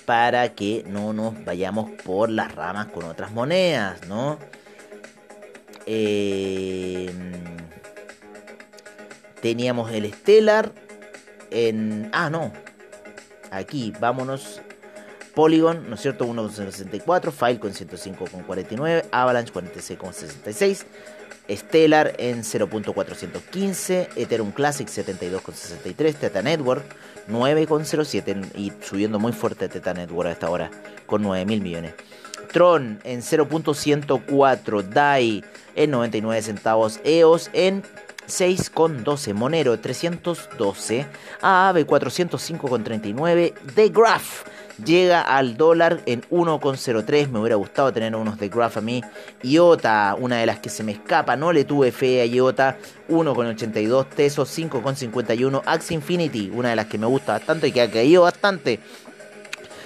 para 0.05 0.53
que 0.53 0.83
no 0.87 1.13
nos 1.13 1.43
vayamos 1.43 1.89
por 2.03 2.29
las 2.29 2.53
ramas 2.53 2.87
con 2.87 3.05
otras 3.05 3.31
monedas, 3.31 4.07
¿no? 4.07 4.37
Eh, 5.87 7.11
teníamos 9.41 9.91
el 9.91 10.13
Stellar 10.13 10.71
en... 11.51 12.09
Ah, 12.13 12.29
no. 12.29 12.51
Aquí, 13.51 13.93
vámonos 13.99 14.61
Polygon, 15.35 15.89
¿no 15.89 15.95
es 15.95 16.01
cierto? 16.01 16.25
1,64, 16.25 17.31
Filecoin 17.31 17.73
105,49, 17.73 19.05
Avalanche 19.11 19.53
46,66, 19.53 20.85
Stellar 21.49 22.13
en 22.17 22.43
0.415, 22.43 24.09
Ethereum 24.15 24.51
Classic 24.51 24.87
72,63, 24.87 26.15
Teta 26.15 26.41
Network 26.41 26.83
9,07 27.29 28.55
y 28.55 28.71
subiendo 28.81 29.19
muy 29.19 29.31
fuerte 29.31 29.69
Teta 29.69 29.93
Network 29.93 30.29
a 30.29 30.31
esta 30.31 30.49
hora 30.49 30.71
con 31.05 31.21
9 31.21 31.45
mil 31.45 31.61
millones. 31.61 31.93
Tron 32.51 32.99
en 33.03 33.21
0.104, 33.21 34.83
DAI 34.83 35.43
en 35.75 35.91
99 35.91 36.41
centavos, 36.41 36.99
EOS 37.03 37.49
en 37.53 37.83
6,12, 38.27 39.33
Monero 39.33 39.79
312, 39.79 41.05
AAVE 41.41 41.85
405,39, 41.85 43.53
The 43.75 43.89
Graph 43.89 44.45
llega 44.83 45.21
al 45.21 45.57
dólar 45.57 46.01
en 46.05 46.21
1,03. 46.23 47.29
Me 47.29 47.39
hubiera 47.39 47.55
gustado 47.55 47.93
tener 47.93 48.15
unos 48.15 48.37
de 48.39 48.49
Graph 48.49 48.77
a 48.77 48.81
mí. 48.81 49.03
IOTA, 49.43 50.15
una 50.19 50.37
de 50.37 50.45
las 50.45 50.59
que 50.59 50.69
se 50.69 50.83
me 50.83 50.91
escapa, 50.91 51.35
no 51.35 51.53
le 51.53 51.63
tuve 51.63 51.91
fe 51.91 52.21
a 52.21 52.25
IOTA. 52.25 52.77
1,82. 53.09 54.09
Tesos 54.09 54.57
5,51. 54.57 55.61
Axie 55.65 55.95
Infinity, 55.95 56.51
una 56.53 56.69
de 56.69 56.75
las 56.75 56.87
que 56.87 56.97
me 56.97 57.05
gusta 57.05 57.33
bastante 57.33 57.67
y 57.67 57.71
que 57.71 57.81
ha 57.81 57.91
caído 57.91 58.23
bastante. 58.23 58.79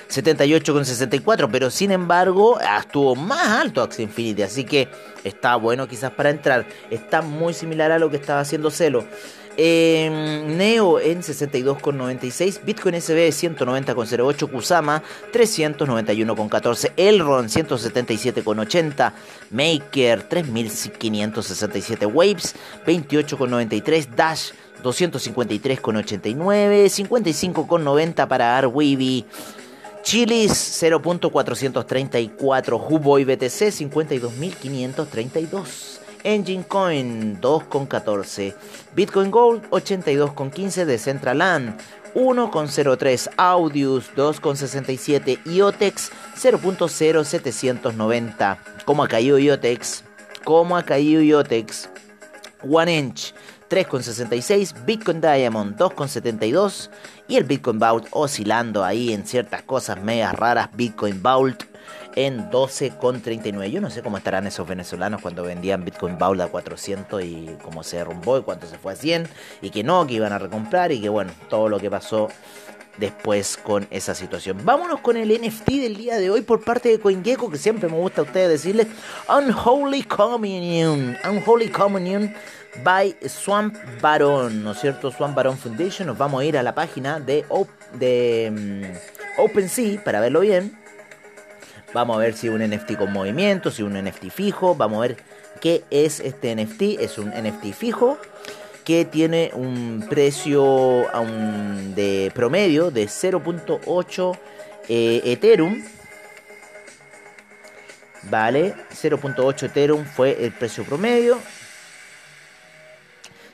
78,64, 0.10 1.50
pero 1.52 1.70
sin 1.70 1.92
embargo 1.92 2.60
estuvo 2.60 3.16
más 3.16 3.48
alto 3.48 3.84
Axie 3.84 4.04
Infinity, 4.04 4.42
así 4.42 4.64
que 4.64 4.88
está 5.24 5.56
bueno 5.56 5.88
quizás 5.88 6.12
para 6.12 6.32
entrar. 6.32 6.66
Está 6.90 7.22
muy 7.22 7.54
similar 7.54 7.92
a 7.92 8.00
lo 8.00 8.10
que 8.10 8.18
estaba 8.18 8.40
haciendo 8.40 8.72
Celo. 8.72 9.06
Em, 9.62 10.56
Neo 10.56 11.02
en 11.02 11.22
62,96, 11.22 12.62
Bitcoin 12.64 12.96
SB 12.96 13.28
190,08, 13.28 14.50
Kusama 14.50 15.04
391,14, 15.34 16.94
Elron 16.96 17.50
177,80, 17.50 19.12
Maker 19.52 20.24
3567, 20.30 22.06
Waves 22.06 22.56
28,93, 22.86 24.16
Dash 24.16 24.52
253,89, 24.82 26.90
55,90 26.90 28.28
para 28.30 28.58
Arweeby. 28.58 29.26
Chilis 30.04 30.82
0.434, 30.82 32.80
Huboy 32.80 33.26
BTC 33.26 33.74
52.532. 33.74 35.99
Engine 36.24 36.64
Coin 36.64 37.42
2,14, 37.42 38.54
Bitcoin 38.96 39.32
Gold 39.32 39.64
82,15, 39.70 40.86
Decentraland 40.86 41.78
1,03, 42.14 43.30
Audius 43.38 44.12
2,67, 44.16 45.40
IOTEX 45.46 46.12
0.0790. 46.36 48.58
¿Cómo 48.86 49.04
ha 49.04 49.08
caído 49.08 49.40
IOTEX? 49.40 50.04
¿Cómo 50.44 50.78
ha 50.78 50.84
caído 50.84 51.22
IOTEX? 51.22 51.90
One 52.62 52.98
Inch 52.98 53.34
3,66, 53.70 54.86
Bitcoin 54.86 55.22
Diamond 55.22 55.78
2,72 55.78 56.90
y 57.28 57.36
el 57.38 57.44
Bitcoin 57.44 57.78
Vault 57.78 58.08
oscilando 58.12 58.84
ahí 58.84 59.14
en 59.14 59.28
ciertas 59.28 59.62
cosas 59.62 60.02
megas 60.02 60.34
raras. 60.34 60.70
Bitcoin 60.74 61.22
Vault 61.22 61.64
en 62.16 62.50
12,39. 62.50 63.70
Yo 63.70 63.80
no 63.80 63.92
sé 63.92 64.02
cómo 64.02 64.18
estarán 64.18 64.48
esos 64.48 64.68
venezolanos 64.68 65.22
cuando 65.22 65.44
vendían 65.44 65.86
Bitcoin 65.86 66.18
Vault 66.18 66.42
a 66.42 66.48
400 66.48 67.24
y 67.24 67.50
cómo 67.64 67.84
se 67.84 67.98
derrumbó 67.98 68.40
y 68.40 68.42
cuánto 68.42 68.66
se 68.66 68.78
fue 68.78 68.94
a 68.94 68.96
100 68.96 69.28
y 69.62 69.70
que 69.70 69.84
no, 69.84 70.08
que 70.08 70.16
iban 70.16 70.34
a 70.34 70.40
recomprar 70.40 70.92
y 70.92 71.00
que 71.00 71.10
bueno, 71.10 71.32
todo 71.48 71.70
lo 71.70 71.80
que 71.80 71.92
pasó 71.92 72.30
después 72.98 73.58
con 73.58 73.88
esa 73.92 74.14
situación. 74.14 74.60
Vámonos 74.64 75.00
con 75.00 75.18
el 75.18 75.30
NFT 75.30 75.70
del 75.70 75.96
día 75.96 76.18
de 76.18 76.30
hoy 76.30 76.42
por 76.42 76.64
parte 76.64 76.90
de 76.90 77.00
CoinGecko, 77.00 77.50
que 77.50 77.58
siempre 77.58 77.90
me 77.90 77.98
gusta 77.98 78.22
a 78.22 78.24
ustedes 78.26 78.50
decirles 78.50 78.88
Unholy 79.30 80.04
Communion. 80.04 81.16
Unholy 81.24 81.70
Communion 81.70 82.34
by 82.84 83.16
Swamp 83.28 83.76
Baron, 84.02 84.64
¿no 84.64 84.72
es 84.72 84.80
cierto? 84.80 85.12
Swamp 85.12 85.36
Baron 85.36 85.58
Foundation. 85.58 86.08
Nos 86.08 86.18
vamos 86.18 86.42
a 86.42 86.46
ir 86.46 86.58
a 86.58 86.64
la 86.64 86.74
página 86.74 87.20
de, 87.20 87.44
mm, 88.52 89.42
OpenSea 89.42 90.04
para 90.04 90.20
verlo 90.20 90.42
bien. 90.42 90.78
Vamos 91.94 92.18
a 92.18 92.20
ver 92.20 92.34
si 92.34 92.50
un 92.50 92.62
NFT 92.62 92.98
con 92.98 93.12
movimiento, 93.12 93.72
si 93.72 93.84
un 93.84 93.96
NFT 93.96 94.30
fijo. 94.30 94.76
Vamos 94.76 94.98
a 94.98 95.02
ver 95.02 95.18
qué 95.60 95.84
es 95.90 96.20
este 96.20 96.56
NFT. 96.56 97.00
Es 97.00 97.18
un 97.18 97.30
NFT 97.30 97.74
fijo 97.74 98.18
que 98.84 99.06
tiene 99.06 99.52
un 99.54 100.06
precio 100.10 101.06
de 101.96 102.32
promedio 102.34 102.92
de 102.92 103.06
0.8 103.06 104.38
eh, 104.88 105.22
Ethereum. 105.26 105.84
Vale, 108.24 108.76
0.8 108.92 109.64
Ethereum 109.64 110.06
fue 110.06 110.44
el 110.44 110.52
precio 110.52 110.84
promedio. 110.84 111.40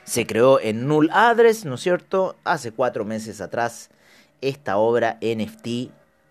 Se 0.06 0.24
creó 0.24 0.60
en 0.60 0.86
Null 0.86 1.10
Address, 1.12 1.64
¿no 1.64 1.74
es 1.74 1.80
cierto? 1.80 2.36
Hace 2.44 2.70
cuatro 2.70 3.04
meses 3.04 3.40
atrás 3.40 3.90
esta 4.40 4.76
obra 4.76 5.18
NFT 5.20 5.66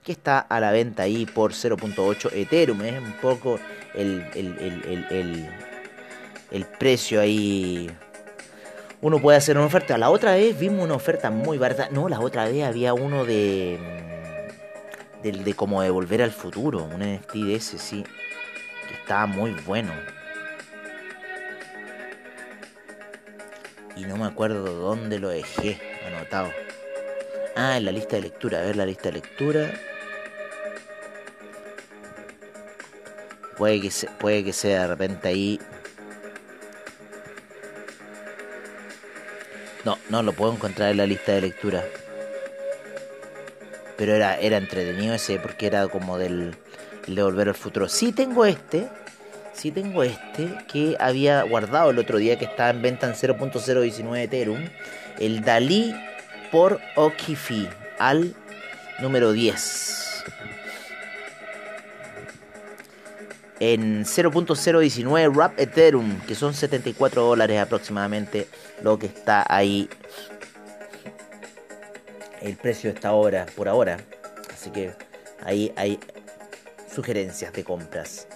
que 0.01 0.11
está 0.11 0.39
a 0.39 0.59
la 0.61 0.71
venta 0.71 1.03
ahí 1.03 1.25
por 1.25 1.51
0.8 1.51 2.31
Ethereum. 2.33 2.81
Es 2.83 3.01
un 3.01 3.11
poco 3.13 3.59
el, 3.93 4.23
el, 6.51 6.65
precio 6.79 7.19
ahí. 7.19 7.91
Uno 9.01 9.19
puede 9.19 9.39
hacer 9.39 9.57
una 9.57 9.65
oferta. 9.65 9.97
La 9.97 10.09
otra 10.09 10.35
vez 10.35 10.57
vimos 10.57 10.85
una 10.85 10.93
oferta 10.93 11.29
muy 11.29 11.57
barata. 11.57 11.89
No, 11.91 12.07
la 12.07 12.21
otra 12.21 12.45
vez 12.45 12.63
había 12.63 12.93
uno 12.93 13.25
de. 13.25 13.77
De, 15.21 15.31
de 15.31 15.53
como 15.53 15.81
de 15.81 15.89
volver 15.89 16.21
al 16.21 16.31
futuro. 16.31 16.83
Un 16.83 17.01
NFT 17.01 17.33
de 17.33 17.55
ese, 17.55 17.77
sí. 17.77 18.05
Que 18.87 18.93
estaba 18.93 19.25
muy 19.25 19.51
bueno. 19.65 19.91
Y 23.95 24.03
no 24.03 24.17
me 24.17 24.25
acuerdo 24.25 24.63
dónde 24.63 25.19
lo 25.19 25.29
dejé 25.29 25.79
anotado. 26.05 26.51
Ah, 27.55 27.77
en 27.77 27.85
la 27.85 27.91
lista 27.91 28.17
de 28.17 28.23
lectura. 28.23 28.59
A 28.59 28.63
ver 28.63 28.75
la 28.75 28.85
lista 28.85 29.03
de 29.03 29.13
lectura. 29.13 29.73
Puede 33.57 33.79
que, 33.79 33.91
puede 34.19 34.43
que 34.43 34.51
sea 34.51 34.81
de 34.81 34.87
repente 34.87 35.27
ahí. 35.29 35.59
No, 39.85 39.97
no 40.09 40.23
lo 40.23 40.33
puedo 40.33 40.51
encontrar 40.51 40.91
en 40.91 40.97
la 40.97 41.05
lista 41.05 41.31
de 41.33 41.41
lectura. 41.41 41.85
Pero 43.97 44.13
era, 44.13 44.37
era 44.39 44.57
entretenido 44.57 45.13
ese 45.13 45.39
porque 45.39 45.67
era 45.67 45.87
como 45.87 46.17
del 46.17 46.57
de 47.07 47.23
Volver 47.23 47.49
al 47.49 47.55
Futuro. 47.55 47.87
Sí 47.87 48.11
tengo 48.11 48.45
este. 48.45 48.89
Sí 49.55 49.71
tengo 49.71 50.03
este 50.03 50.49
que 50.71 50.97
había 50.99 51.41
guardado 51.43 51.91
el 51.91 51.99
otro 51.99 52.17
día 52.17 52.37
que 52.37 52.45
estaba 52.45 52.69
en 52.69 52.81
venta 52.81 53.07
en 53.07 53.13
0.019 53.13 54.19
Ethereum. 54.19 54.65
El 55.17 55.41
Dalí 55.41 55.95
por 56.51 56.81
Okifi 56.95 57.69
al 57.97 58.35
número 58.99 59.31
10. 59.31 59.93
en 63.61 64.03
0.019 64.03 65.33
Wrap 65.33 65.57
Ethereum, 65.57 66.19
que 66.27 66.35
son 66.35 66.53
74 66.53 67.23
dólares 67.23 67.57
aproximadamente 67.61 68.49
lo 68.83 68.99
que 68.99 69.05
está 69.05 69.45
ahí 69.47 69.89
el 72.41 72.57
precio 72.57 72.89
de 72.89 72.95
esta 72.95 73.13
hora 73.13 73.45
por 73.55 73.69
ahora. 73.69 73.97
Así 74.53 74.71
que 74.71 74.93
ahí 75.41 75.71
hay 75.77 75.99
sugerencias 76.93 77.53
de 77.53 77.63
compras 77.63 78.27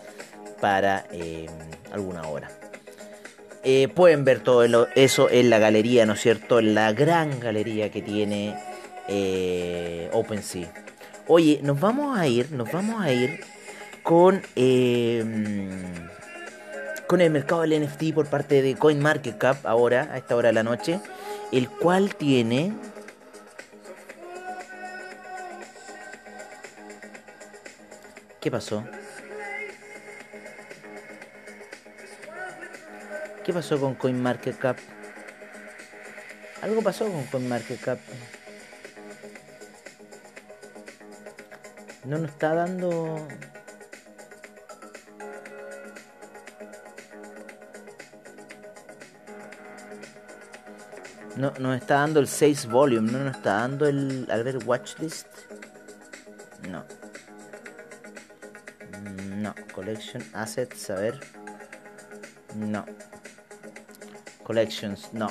para 0.59 1.05
eh, 1.11 1.47
alguna 1.91 2.27
hora. 2.27 2.49
Eh, 3.63 3.89
pueden 3.89 4.23
ver 4.23 4.39
todo 4.39 4.87
eso 4.95 5.29
en 5.29 5.49
la 5.49 5.59
galería, 5.59 6.05
¿no 6.05 6.13
es 6.13 6.21
cierto? 6.21 6.61
La 6.61 6.93
gran 6.93 7.39
galería 7.39 7.91
que 7.91 8.01
tiene 8.01 8.55
eh, 9.07 10.09
OpenSea. 10.13 10.71
Oye, 11.27 11.59
nos 11.61 11.79
vamos 11.79 12.17
a 12.17 12.25
ir, 12.27 12.51
nos 12.51 12.71
vamos 12.71 13.01
a 13.01 13.11
ir 13.11 13.41
con, 14.01 14.41
em, 14.55 15.69
con 17.05 17.19
el 17.19 17.31
mercado 17.31 17.61
del 17.61 17.83
NFT 17.83 18.13
por 18.13 18.27
parte 18.27 18.61
de 18.61 18.75
CoinMarketCap 18.75 19.65
ahora, 19.65 20.09
a 20.11 20.17
esta 20.17 20.35
hora 20.35 20.49
de 20.49 20.53
la 20.53 20.63
noche, 20.63 20.99
el 21.51 21.69
cual 21.69 22.15
tiene... 22.15 22.73
¿Qué 28.39 28.49
pasó? 28.49 28.85
¿Qué 33.49 33.53
pasó 33.53 33.79
con 33.79 33.95
CoinMarketCap? 33.95 34.77
Algo 36.61 36.83
pasó 36.83 37.11
con 37.11 37.23
CoinMarketCap. 37.23 37.97
No 42.05 42.19
nos 42.19 42.29
está 42.29 42.53
dando 42.53 43.27
No, 51.35 51.51
nos 51.57 51.81
está 51.81 51.95
dando 51.95 52.19
el 52.19 52.27
6 52.27 52.67
volume, 52.67 53.11
no 53.11 53.23
nos 53.23 53.35
está 53.35 53.53
dando 53.53 53.87
el. 53.87 54.27
A 54.29 54.37
ver, 54.43 54.59
watchlist. 54.63 55.25
No. 56.69 56.85
No. 59.37 59.55
Collection 59.73 60.23
assets, 60.35 60.91
a 60.91 60.95
ver. 60.97 61.19
No. 62.53 62.85
Collections, 64.49 65.13
no. 65.13 65.29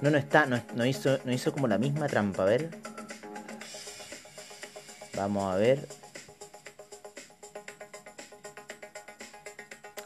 No, 0.00 0.08
no 0.08 0.16
está, 0.16 0.46
no, 0.46 0.86
hizo, 0.86 1.18
no 1.26 1.32
hizo 1.34 1.52
como 1.52 1.68
la 1.68 1.76
misma 1.76 2.06
trampa, 2.06 2.44
a 2.44 2.46
ver. 2.46 2.70
Vamos 5.14 5.52
a 5.52 5.56
ver. 5.56 5.86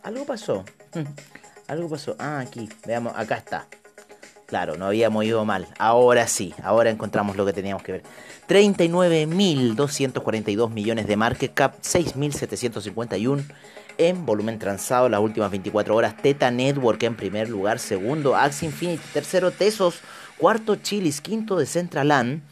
Algo 0.03 0.27
pasó. 0.27 0.65
Algo 1.69 1.89
pasó. 1.89 2.17
Ah, 2.19 2.41
aquí. 2.41 2.69
Veamos, 2.85 3.13
acá 3.15 3.37
está. 3.37 3.69
Claro, 4.47 4.77
no 4.77 4.87
habíamos 4.87 5.25
ido 5.25 5.45
mal. 5.45 5.69
Ahora 5.79 6.27
sí, 6.27 6.53
ahora 6.65 6.91
encontramos 6.91 7.37
lo 7.37 7.47
que 7.47 7.53
teníamos 7.53 7.85
que 7.85 7.93
ver. 7.93 8.03
39.242 8.49 10.71
millones 10.71 11.07
de 11.07 11.17
market 11.17 11.55
cap, 11.55 11.77
6.751 11.83 13.45
en 13.99 14.25
volumen 14.25 14.59
transado 14.59 15.09
las 15.09 15.21
últimas 15.21 15.51
24 15.51 15.95
horas. 15.95 16.17
Teta 16.17 16.51
Network 16.51 17.03
en 17.03 17.17
primer 17.17 17.49
lugar, 17.49 17.79
segundo 17.79 18.35
Axie 18.35 18.67
Infinity, 18.67 19.03
tercero 19.13 19.51
Tesos, 19.51 20.01
cuarto 20.39 20.77
Chilis, 20.77 21.21
quinto 21.21 21.57
de 21.57 21.67
Centraland. 21.67 22.43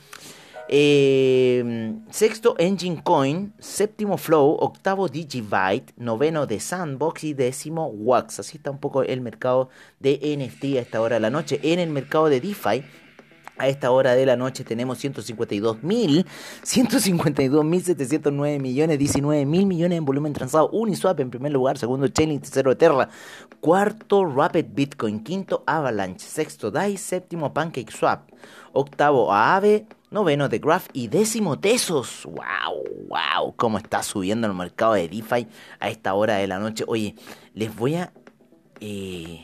Eh, 0.68 1.94
sexto 2.10 2.56
Engine 2.58 3.00
Coin, 3.02 3.52
séptimo 3.60 4.18
Flow, 4.18 4.56
octavo 4.58 5.08
Digibyte, 5.08 5.92
noveno 5.96 6.46
de 6.46 6.58
Sandbox 6.58 7.22
y 7.22 7.34
décimo 7.34 7.86
Wax. 7.86 8.40
Así 8.40 8.56
está 8.56 8.72
un 8.72 8.78
poco 8.78 9.04
el 9.04 9.20
mercado 9.20 9.68
de 10.00 10.18
NFT 10.36 10.76
a 10.76 10.80
esta 10.80 11.00
hora 11.00 11.16
de 11.16 11.20
la 11.20 11.30
noche. 11.30 11.60
En 11.62 11.78
el 11.78 11.90
mercado 11.90 12.28
de 12.28 12.40
DeFi, 12.40 12.82
a 13.58 13.68
esta 13.68 13.90
hora 13.90 14.14
de 14.14 14.26
la 14.26 14.36
noche 14.36 14.64
tenemos 14.64 14.98
152 14.98 15.82
mil, 15.82 16.26
152 16.62 17.64
mil 17.64 17.82
709 17.82 18.58
millones, 18.58 18.98
19 18.98 19.46
mil 19.46 19.66
millones 19.66 19.98
en 19.98 20.04
volumen 20.04 20.32
transado. 20.32 20.68
Uniswap 20.70 21.20
en 21.20 21.30
primer 21.30 21.52
lugar, 21.52 21.78
segundo 21.78 22.08
Chainlink, 22.08 22.42
tercero 22.42 22.76
Terra, 22.76 23.08
cuarto 23.60 24.24
Rapid 24.24 24.66
Bitcoin, 24.74 25.22
quinto 25.22 25.62
Avalanche, 25.66 26.26
sexto 26.26 26.70
DAI, 26.70 26.96
séptimo 26.96 27.52
PancakeSwap, 27.52 28.30
octavo 28.72 29.32
Aave, 29.32 29.86
noveno 30.10 30.48
de 30.48 30.58
Graph 30.58 30.88
y 30.92 31.08
décimo 31.08 31.58
Tesos. 31.58 32.24
¡Wow! 32.24 33.08
¡Wow! 33.08 33.54
¿Cómo 33.56 33.78
está 33.78 34.02
subiendo 34.02 34.46
el 34.46 34.54
mercado 34.54 34.94
de 34.94 35.08
DeFi 35.08 35.46
a 35.80 35.88
esta 35.88 36.14
hora 36.14 36.36
de 36.36 36.46
la 36.46 36.58
noche? 36.58 36.84
Oye, 36.86 37.14
les 37.54 37.74
voy 37.74 37.96
a... 37.96 38.12
Eh, 38.80 39.40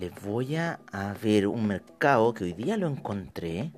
les 0.00 0.10
voy 0.22 0.56
a, 0.56 0.80
ver 1.22 1.46
un 1.46 1.66
mercado 1.66 2.32
que 2.32 2.44
hoy 2.44 2.54
día 2.54 2.78
lo 2.78 2.88
encontré. 2.88 3.70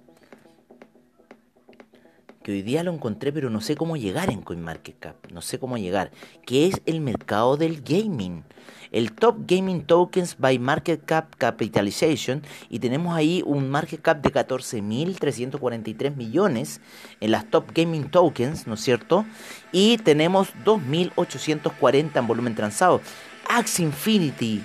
Que 2.45 2.53
hoy 2.53 2.63
día 2.63 2.85
lo 2.85 2.93
encontré, 2.93 3.33
pero 3.33 3.51
no 3.51 3.61
sé 3.61 3.77
cómo 3.77 3.97
llegar 3.97 4.31
en 4.31 4.43
CoinMarketCap. 4.43 5.33
No 5.33 5.43
sé 5.43 5.59
cómo 5.59 5.79
llegar. 5.79 6.13
Que 6.47 6.69
es 6.69 6.81
el 6.87 7.01
mercado 7.01 7.57
del 7.57 7.83
gaming 7.83 8.45
el 8.93 9.13
Top 9.13 9.37
Gaming 9.47 9.85
Tokens 9.87 10.37
by 10.39 10.59
Market 10.59 11.05
Cap 11.05 11.35
Capitalization 11.39 12.43
y 12.69 12.79
tenemos 12.79 13.17
ahí 13.17 13.43
un 13.45 13.71
market 13.71 14.03
cap 14.03 14.21
de 14.21 14.31
14.343 14.31 16.15
millones 16.15 16.83
en 17.21 17.31
las 17.31 17.51
Top 17.51 17.71
Gaming 17.75 18.11
Tokens, 18.11 18.67
¿no 18.67 18.75
es 18.75 18.81
cierto? 18.81 19.25
Y 19.73 19.97
tenemos 19.97 20.49
2.840 20.67 22.19
en 22.19 22.27
volumen 22.27 22.55
transado. 22.55 23.01
Axe 23.49 23.83
Infinity 23.83 24.63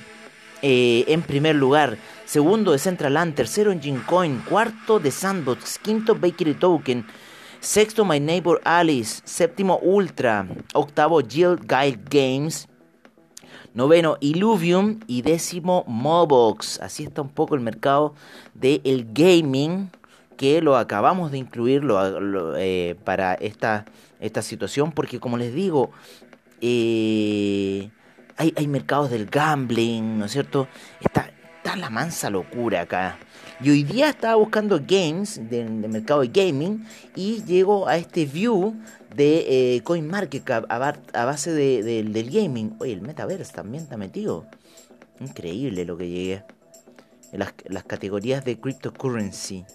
eh, 0.61 1.05
en 1.07 1.21
primer 1.21 1.55
lugar, 1.55 1.97
segundo 2.25 2.71
de 2.71 2.79
Centraland, 2.79 3.35
tercero 3.35 3.71
en 3.71 3.99
Coin, 4.01 4.41
cuarto 4.47 4.99
de 4.99 5.11
Sandbox, 5.11 5.79
quinto 5.79 6.15
Bakery 6.15 6.55
Token, 6.55 7.05
sexto 7.59 8.05
My 8.05 8.19
Neighbor 8.19 8.61
Alice, 8.63 9.21
séptimo 9.25 9.79
Ultra, 9.81 10.47
octavo 10.73 11.19
Guild 11.19 11.61
Guide 11.61 11.99
Games, 12.09 12.67
Noveno, 13.77 14.17
Illuvium. 14.21 15.01
Y 15.05 15.21
décimo, 15.21 15.83
Mobox. 15.87 16.81
Así 16.81 17.03
está 17.03 17.21
un 17.21 17.29
poco 17.29 17.53
el 17.53 17.61
mercado 17.61 18.15
del 18.55 19.07
gaming. 19.13 19.91
Que 20.35 20.63
lo 20.63 20.77
acabamos 20.77 21.31
de 21.31 21.37
incluir 21.37 21.83
eh, 22.57 22.95
para 23.03 23.35
esta, 23.35 23.85
esta 24.19 24.41
situación. 24.41 24.91
Porque 24.91 25.19
como 25.19 25.37
les 25.37 25.53
digo, 25.53 25.91
eh, 26.59 27.91
hay, 28.37 28.53
hay 28.55 28.67
mercados 28.67 29.09
del 29.09 29.25
gambling, 29.25 30.19
¿no 30.19 30.25
es 30.25 30.31
cierto? 30.31 30.67
Está, 31.01 31.31
la 31.75 31.89
mansa 31.89 32.29
locura 32.29 32.81
acá. 32.81 33.17
Y 33.59 33.69
hoy 33.69 33.83
día 33.83 34.09
estaba 34.09 34.35
buscando 34.35 34.79
games 34.79 35.39
del, 35.49 35.69
mercado 35.69 36.21
de 36.21 36.29
gaming 36.29 36.87
y 37.13 37.43
llego 37.43 37.87
a 37.87 37.97
este 37.97 38.25
view 38.25 38.73
de 39.15 39.75
eh, 39.75 39.83
CoinMarketCap 39.83 40.65
a, 40.69 41.25
base 41.25 41.51
de, 41.51 41.83
del 41.83 42.31
gaming. 42.31 42.75
Oye, 42.79 42.93
el 42.93 43.01
Metaverse 43.01 43.51
también 43.51 43.83
está 43.83 43.97
metido. 43.97 44.45
Increíble 45.19 45.83
lo 45.85 45.97
que 45.97 46.09
llegué. 46.09 46.43
Las 47.33 47.83
categorías 47.83 48.45
de 48.45 48.59
cryptocurrency. 48.59 49.65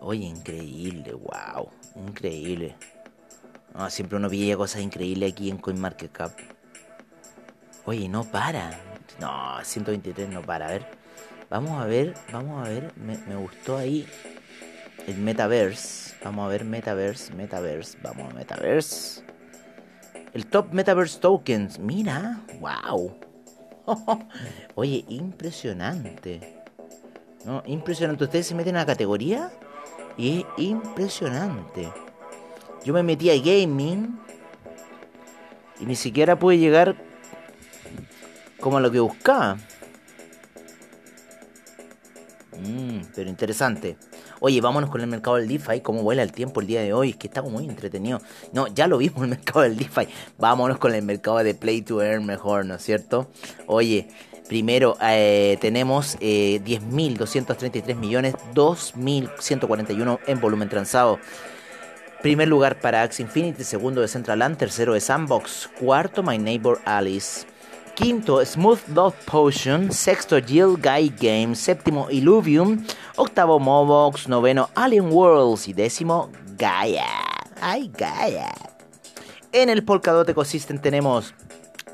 Oye, 0.00 0.24
increíble, 0.24 1.12
wow. 1.12 1.68
Increíble. 1.94 2.74
Siempre 3.88 4.16
uno 4.16 4.28
pilla 4.28 4.56
cosas 4.56 4.82
increíbles 4.82 5.32
aquí 5.32 5.50
en 5.50 5.58
CoinMarketCap. 5.58 6.32
Oye, 7.84 8.08
no 8.08 8.24
para. 8.24 8.78
No, 9.20 9.58
123 9.62 10.28
no 10.28 10.42
para. 10.42 10.68
A 10.68 10.70
ver. 10.70 10.86
Vamos 11.48 11.82
a 11.82 11.86
ver, 11.86 12.14
vamos 12.32 12.64
a 12.64 12.70
ver. 12.70 12.92
Me, 12.96 13.18
me 13.18 13.36
gustó 13.36 13.76
ahí 13.76 14.06
el 15.06 15.16
Metaverse. 15.16 16.14
Vamos 16.22 16.46
a 16.46 16.48
ver 16.48 16.64
Metaverse, 16.64 17.34
Metaverse. 17.34 17.98
Vamos 18.02 18.30
a 18.30 18.34
Metaverse. 18.34 19.24
El 20.32 20.46
top 20.46 20.72
Metaverse 20.72 21.18
Tokens. 21.18 21.78
Mira, 21.78 22.40
wow. 22.60 23.18
Oye, 24.74 25.04
impresionante. 25.08 26.62
¿No? 27.44 27.62
Impresionante. 27.66 28.24
Ustedes 28.24 28.46
se 28.46 28.54
meten 28.54 28.76
en 28.76 28.80
la 28.80 28.86
categoría 28.86 29.50
y 30.16 30.40
es 30.40 30.46
impresionante. 30.58 31.90
Yo 32.84 32.94
me 32.94 33.02
metí 33.02 33.30
a 33.30 33.36
gaming 33.36 34.18
y 35.80 35.86
ni 35.86 35.96
siquiera 35.96 36.38
pude 36.38 36.58
llegar 36.58 36.96
como 38.60 38.78
a 38.78 38.80
lo 38.80 38.90
que 38.90 39.00
buscaba. 39.00 39.58
Mm, 42.58 43.00
pero 43.14 43.28
interesante. 43.28 43.96
Oye, 44.40 44.60
vámonos 44.62 44.88
con 44.88 45.02
el 45.02 45.06
mercado 45.06 45.36
del 45.36 45.48
DeFi, 45.48 45.80
cómo 45.80 46.02
vuela 46.02 46.22
el 46.22 46.32
tiempo 46.32 46.60
el 46.60 46.66
día 46.66 46.80
de 46.80 46.94
hoy, 46.94 47.10
es 47.10 47.16
que 47.16 47.26
está 47.26 47.42
muy 47.42 47.66
entretenido. 47.66 48.20
No, 48.52 48.66
ya 48.68 48.86
lo 48.86 48.98
vimos 48.98 49.22
el 49.22 49.28
mercado 49.28 49.60
del 49.60 49.76
DeFi. 49.76 50.08
Vámonos 50.38 50.78
con 50.78 50.94
el 50.94 51.02
mercado 51.02 51.38
de 51.38 51.54
Play 51.54 51.82
to 51.82 52.02
Earn 52.02 52.24
mejor, 52.24 52.64
¿no 52.64 52.76
es 52.76 52.82
cierto? 52.82 53.30
Oye, 53.66 54.08
primero 54.48 54.96
eh, 55.02 55.58
tenemos 55.60 56.16
eh, 56.20 56.60
10.233 56.64 57.94
millones, 57.96 58.34
2.141 58.54 60.18
en 60.26 60.40
volumen 60.40 60.70
transado. 60.70 61.18
Primer 62.22 62.48
lugar 62.48 62.78
para 62.80 63.02
Axie 63.02 63.24
Infinity, 63.24 63.64
segundo 63.64 64.02
de 64.02 64.08
Central 64.08 64.56
tercero 64.58 64.92
de 64.92 65.00
Sandbox, 65.00 65.70
cuarto 65.78 66.22
My 66.22 66.36
Neighbor 66.36 66.78
Alice. 66.84 67.46
Quinto, 67.94 68.44
Smooth 68.44 68.80
Dog 68.88 69.14
Potion. 69.24 69.90
Sexto, 69.90 70.38
Jill 70.40 70.76
Guy 70.76 71.14
Games. 71.18 71.58
Séptimo, 71.58 72.10
Illuvium. 72.10 72.84
Octavo, 73.16 73.58
Mobox. 73.58 74.28
Noveno, 74.28 74.70
Alien 74.74 75.10
Worlds. 75.12 75.68
Y 75.68 75.72
décimo, 75.72 76.30
Gaia. 76.56 77.06
¡Ay, 77.60 77.90
Gaia! 77.96 78.52
En 79.52 79.68
el 79.68 79.84
Polkadot 79.84 80.28
Ecosystem 80.28 80.78
tenemos 80.78 81.34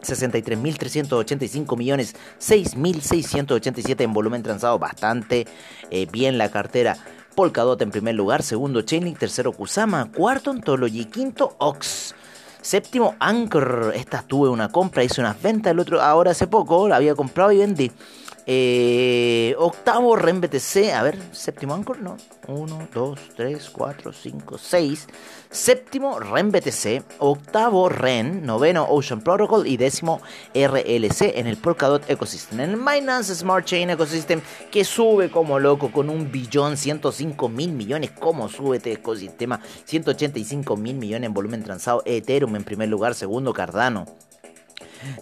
63.385 0.02 1.76
millones, 1.76 2.14
6.687 2.38 4.00
en 4.02 4.12
volumen 4.12 4.42
transado, 4.42 4.78
bastante 4.78 5.46
eh, 5.90 6.06
bien 6.06 6.38
la 6.38 6.50
cartera. 6.50 6.96
Polkadot 7.36 7.80
en 7.82 7.90
primer 7.90 8.14
lugar, 8.14 8.42
segundo 8.42 8.80
Chainlink, 8.80 9.18
tercero 9.18 9.52
Kusama, 9.52 10.10
cuarto 10.10 10.50
Ontology, 10.50 11.04
quinto 11.04 11.54
Ox. 11.58 12.14
Séptimo, 12.62 13.14
Anchor. 13.20 13.92
Esta 13.94 14.22
tuve 14.22 14.48
una 14.48 14.70
compra, 14.70 15.04
hice 15.04 15.20
unas 15.20 15.40
ventas 15.40 15.72
el 15.72 15.78
otro, 15.78 16.00
ahora 16.00 16.30
hace 16.30 16.46
poco, 16.46 16.88
la 16.88 16.96
había 16.96 17.14
comprado 17.14 17.52
y 17.52 17.58
vendí. 17.58 17.92
Eh, 18.48 19.56
octavo 19.58 20.14
REN 20.14 20.40
BTC, 20.40 20.92
a 20.94 21.02
ver, 21.02 21.18
séptimo 21.32 21.74
Anchor, 21.74 22.00
no. 22.00 22.16
1, 22.46 22.88
2, 22.94 23.20
3, 23.34 23.70
4, 23.70 24.12
5, 24.12 24.58
6. 24.58 25.08
Séptimo 25.50 26.20
REN 26.20 26.52
BTC, 26.52 27.02
octavo 27.18 27.88
REN, 27.88 28.46
noveno 28.46 28.84
Ocean 28.88 29.20
Protocol 29.20 29.66
y 29.66 29.76
décimo 29.76 30.20
RLC 30.54 31.36
en 31.36 31.48
el 31.48 31.56
Polkadot 31.56 32.08
Ecosystem. 32.08 32.60
En 32.60 32.70
el 32.70 32.76
Binance 32.76 33.34
Smart 33.34 33.64
Chain 33.64 33.90
Ecosystem 33.90 34.40
que 34.70 34.84
sube 34.84 35.28
como 35.28 35.58
loco 35.58 35.90
con 35.90 36.08
un 36.08 36.30
billón 36.30 36.76
105 36.76 37.48
mil 37.48 37.72
millones. 37.72 38.12
¿Cómo 38.12 38.48
sube 38.48 38.76
este 38.76 38.92
ecosistema? 38.92 39.60
185 39.86 40.76
mil 40.76 40.94
millones 40.94 41.26
en 41.26 41.34
volumen 41.34 41.64
transado. 41.64 42.02
Ethereum 42.04 42.54
en 42.54 42.62
primer 42.62 42.88
lugar, 42.88 43.16
segundo 43.16 43.52
Cardano. 43.52 44.06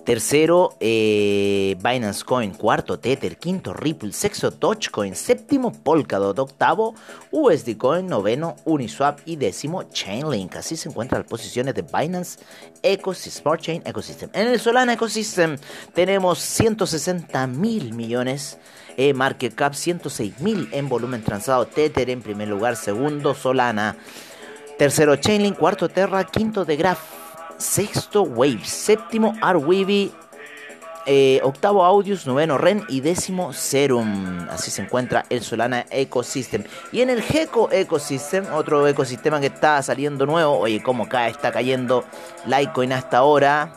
Tercero, 0.04 0.76
eh, 0.80 1.76
Binance 1.82 2.24
Coin. 2.24 2.52
Cuarto, 2.52 2.98
Tether. 2.98 3.36
Quinto, 3.36 3.72
Ripple. 3.72 4.12
Sexto, 4.12 4.50
Dogecoin. 4.50 5.14
Séptimo, 5.14 5.72
Polkadot. 5.72 6.38
Octavo, 6.38 6.94
USD 7.30 7.76
Coin. 7.76 8.06
Noveno, 8.06 8.56
Uniswap. 8.64 9.20
Y 9.24 9.36
décimo, 9.36 9.84
Chainlink. 9.84 10.56
Así 10.56 10.76
se 10.76 10.88
encuentran 10.88 11.22
las 11.22 11.30
posiciones 11.30 11.74
de 11.74 11.82
Binance 11.82 12.38
Ecosystem, 12.82 13.42
Smart 13.42 13.60
Chain 13.60 13.82
Ecosystem. 13.84 14.30
En 14.32 14.48
el 14.48 14.60
Solana 14.60 14.92
Ecosystem 14.94 15.56
tenemos 15.94 16.38
160 16.38 17.46
mil 17.46 17.94
millones. 17.94 18.58
Eh, 18.96 19.12
market 19.12 19.54
cap 19.54 19.74
106 19.74 20.40
mil 20.40 20.68
en 20.72 20.88
volumen 20.88 21.24
transado. 21.24 21.66
Tether 21.66 22.10
en 22.10 22.22
primer 22.22 22.48
lugar. 22.48 22.76
Segundo, 22.76 23.34
Solana. 23.34 23.96
Tercero, 24.78 25.16
Chainlink. 25.16 25.56
Cuarto, 25.56 25.88
Terra. 25.88 26.24
Quinto, 26.24 26.64
The 26.64 26.76
Graph 26.76 27.23
sexto 27.64 28.22
Wave, 28.22 28.64
séptimo 28.64 29.34
Arweavy, 29.40 30.12
eh, 31.06 31.40
octavo 31.42 31.84
Audius, 31.84 32.26
noveno 32.26 32.58
Ren 32.58 32.84
y 32.88 33.00
décimo 33.00 33.52
Serum. 33.52 34.46
Así 34.50 34.70
se 34.70 34.82
encuentra 34.82 35.24
el 35.30 35.42
Solana 35.42 35.86
Ecosystem. 35.90 36.64
Y 36.92 37.00
en 37.00 37.10
el 37.10 37.22
Gecko 37.22 37.70
Ecosystem, 37.72 38.46
otro 38.52 38.86
ecosistema 38.86 39.40
que 39.40 39.46
está 39.46 39.82
saliendo 39.82 40.26
nuevo. 40.26 40.58
Oye, 40.58 40.82
cómo 40.82 41.08
cae, 41.08 41.30
está 41.30 41.52
cayendo 41.52 42.04
Litecoin 42.46 42.92
hasta 42.92 43.18
ahora. 43.18 43.72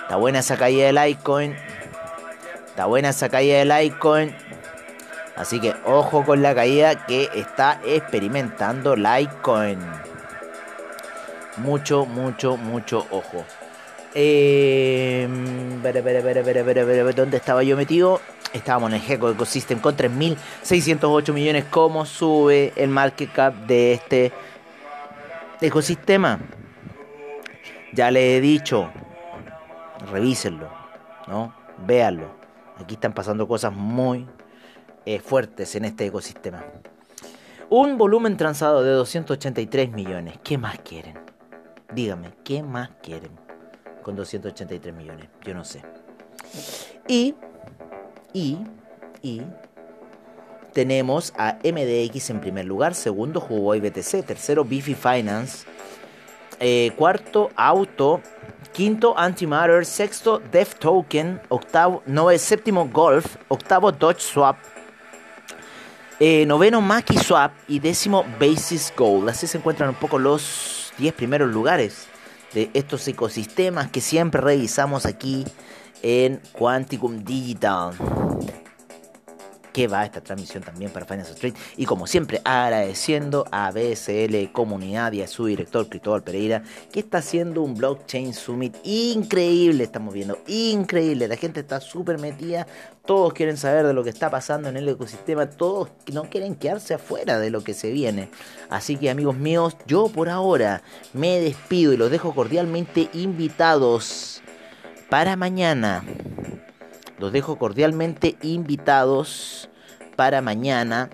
Está 0.00 0.16
buena 0.16 0.38
esa 0.38 0.56
caída 0.56 0.86
de 0.86 0.92
Litecoin. 0.92 1.56
Está 2.66 2.86
buena 2.86 3.10
esa 3.10 3.28
caída 3.28 3.58
de 3.58 3.64
Litecoin. 3.64 4.34
Así 5.36 5.60
que 5.60 5.74
ojo 5.84 6.24
con 6.24 6.42
la 6.42 6.54
caída 6.54 7.06
que 7.06 7.28
está 7.34 7.80
experimentando 7.84 8.96
Litecoin 8.96 9.80
mucho, 11.58 12.06
mucho, 12.06 12.56
mucho 12.56 13.06
ojo. 13.10 13.44
Eh, 14.14 15.26
¿Dónde 17.16 17.36
estaba 17.36 17.62
yo 17.62 17.76
metido? 17.76 18.20
Estábamos 18.52 18.90
en 18.90 18.96
el 18.96 19.02
Gecko 19.02 19.30
Ecosystem 19.30 19.78
con 19.80 19.96
3.608 19.96 21.32
millones. 21.32 21.64
¿Cómo 21.70 22.04
sube 22.04 22.72
el 22.76 22.90
market 22.90 23.32
cap 23.32 23.54
de 23.66 23.94
este 23.94 24.32
ecosistema? 25.60 26.38
Ya 27.94 28.10
le 28.10 28.36
he 28.36 28.40
dicho, 28.40 28.90
revísenlo, 30.10 30.68
¿no? 31.28 31.54
Véanlo. 31.86 32.42
Aquí 32.78 32.94
están 32.94 33.12
pasando 33.12 33.48
cosas 33.48 33.72
muy 33.72 34.26
eh, 35.06 35.20
fuertes 35.20 35.74
en 35.76 35.84
este 35.86 36.06
ecosistema. 36.06 36.64
Un 37.70 37.96
volumen 37.96 38.36
transado 38.36 38.82
de 38.82 38.90
283 38.92 39.90
millones. 39.92 40.38
¿Qué 40.42 40.58
más 40.58 40.78
quieren? 40.80 41.31
Dígame, 41.94 42.32
¿qué 42.42 42.62
más 42.62 42.90
quieren 43.02 43.32
con 44.02 44.16
283 44.16 44.94
millones? 44.94 45.28
Yo 45.44 45.54
no 45.54 45.64
sé. 45.64 45.82
Y, 47.06 47.34
y, 48.32 48.58
y, 49.20 49.42
tenemos 50.72 51.34
a 51.36 51.58
MDX 51.62 52.30
en 52.30 52.40
primer 52.40 52.64
lugar, 52.64 52.94
segundo 52.94 53.40
Huawei 53.40 53.80
BTC, 53.80 54.24
tercero 54.24 54.64
Bifi 54.64 54.94
Finance, 54.94 55.66
eh, 56.60 56.92
cuarto 56.96 57.50
Auto, 57.56 58.22
quinto 58.72 59.18
Antimatter, 59.18 59.84
sexto 59.84 60.38
Def 60.38 60.76
Token, 60.76 61.42
octavo, 61.50 62.02
no, 62.06 62.30
séptimo 62.38 62.88
Golf, 62.88 63.36
octavo 63.48 63.92
Dodge 63.92 64.20
Swap, 64.20 64.56
eh, 66.18 66.46
noveno 66.46 66.80
Maki 66.80 67.18
Swap 67.18 67.52
y 67.68 67.80
décimo 67.80 68.24
Basis 68.40 68.92
Gold. 68.96 69.28
Así 69.28 69.46
se 69.46 69.58
encuentran 69.58 69.90
un 69.90 69.96
poco 69.96 70.18
los 70.18 70.81
10 71.02 71.14
primeros 71.14 71.50
lugares 71.52 72.06
de 72.54 72.70
estos 72.74 73.08
ecosistemas 73.08 73.90
que 73.90 74.00
siempre 74.00 74.40
revisamos 74.40 75.04
aquí 75.04 75.44
en 76.00 76.40
Quanticum 76.52 77.24
Digital 77.24 77.92
que 79.72 79.88
va 79.88 80.04
esta 80.04 80.20
transmisión 80.20 80.62
también 80.62 80.90
para 80.90 81.06
Finance 81.06 81.32
Street. 81.32 81.54
Y 81.76 81.86
como 81.86 82.06
siempre, 82.06 82.40
agradeciendo 82.44 83.44
a 83.50 83.70
BSL 83.70 84.52
Comunidad 84.52 85.12
y 85.12 85.22
a 85.22 85.26
su 85.26 85.46
director 85.46 85.88
Cristóbal 85.88 86.22
Pereira, 86.22 86.62
que 86.92 87.00
está 87.00 87.18
haciendo 87.18 87.62
un 87.62 87.74
blockchain 87.74 88.34
summit 88.34 88.76
increíble. 88.84 89.84
Estamos 89.84 90.14
viendo, 90.14 90.38
increíble. 90.46 91.28
La 91.28 91.36
gente 91.36 91.60
está 91.60 91.80
súper 91.80 92.18
metida. 92.18 92.66
Todos 93.04 93.32
quieren 93.32 93.56
saber 93.56 93.86
de 93.86 93.94
lo 93.94 94.04
que 94.04 94.10
está 94.10 94.30
pasando 94.30 94.68
en 94.68 94.76
el 94.76 94.88
ecosistema. 94.88 95.48
Todos 95.48 95.88
no 96.12 96.24
quieren 96.24 96.54
quedarse 96.54 96.94
afuera 96.94 97.38
de 97.38 97.50
lo 97.50 97.64
que 97.64 97.74
se 97.74 97.90
viene. 97.90 98.28
Así 98.70 98.96
que, 98.96 99.10
amigos 99.10 99.36
míos, 99.36 99.76
yo 99.86 100.08
por 100.08 100.28
ahora 100.28 100.82
me 101.12 101.40
despido 101.40 101.92
y 101.92 101.96
los 101.96 102.10
dejo 102.10 102.34
cordialmente 102.34 103.08
invitados 103.12 104.42
para 105.08 105.36
mañana 105.36 106.02
los 107.22 107.30
dejo 107.30 107.56
cordialmente 107.56 108.34
invitados 108.42 109.70
para 110.16 110.42
mañana 110.42 111.08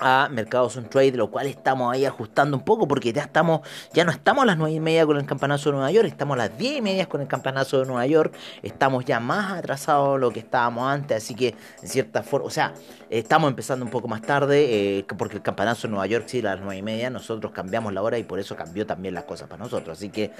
a 0.00 0.28
Mercados 0.30 0.76
on 0.76 0.88
Trade, 0.88 1.12
lo 1.12 1.30
cual 1.30 1.46
estamos 1.46 1.92
ahí 1.92 2.04
ajustando 2.04 2.56
un 2.56 2.64
poco 2.64 2.88
porque 2.88 3.12
ya 3.12 3.22
estamos, 3.22 3.60
ya 3.92 4.04
no 4.04 4.10
estamos 4.10 4.42
a 4.42 4.46
las 4.46 4.56
nueve 4.56 4.74
y 4.74 4.80
media 4.80 5.06
con 5.06 5.16
el 5.16 5.26
campanazo 5.26 5.70
de 5.70 5.76
Nueva 5.76 5.90
York, 5.90 6.08
estamos 6.08 6.34
a 6.34 6.38
las 6.38 6.58
diez 6.58 6.78
y 6.78 6.82
media 6.82 7.06
con 7.06 7.20
el 7.20 7.26
campanazo 7.26 7.80
de 7.80 7.86
Nueva 7.86 8.06
York, 8.06 8.34
estamos 8.62 9.04
ya 9.04 9.20
más 9.20 9.52
atrasados 9.52 10.14
de 10.14 10.20
lo 10.20 10.30
que 10.30 10.40
estábamos 10.40 10.88
antes, 10.88 11.16
así 11.16 11.34
que 11.34 11.54
en 11.82 11.88
cierta 11.88 12.22
forma, 12.22 12.46
o 12.46 12.50
sea, 12.50 12.74
estamos 13.10 13.48
empezando 13.48 13.84
un 13.84 13.90
poco 13.90 14.08
más 14.08 14.22
tarde 14.22 14.98
eh, 14.98 15.06
porque 15.16 15.36
el 15.36 15.42
campanazo 15.42 15.86
de 15.86 15.92
Nueva 15.92 16.06
York 16.06 16.24
sí 16.26 16.40
a 16.40 16.42
las 16.42 16.60
nueve 16.60 16.76
y 16.76 16.82
media, 16.82 17.10
nosotros 17.10 17.52
cambiamos 17.52 17.92
la 17.92 18.02
hora 18.02 18.18
y 18.18 18.24
por 18.24 18.38
eso 18.38 18.56
cambió 18.56 18.86
también 18.86 19.14
las 19.14 19.24
cosas 19.24 19.48
para 19.48 19.62
nosotros, 19.62 19.98
así 19.98 20.08
que 20.10 20.32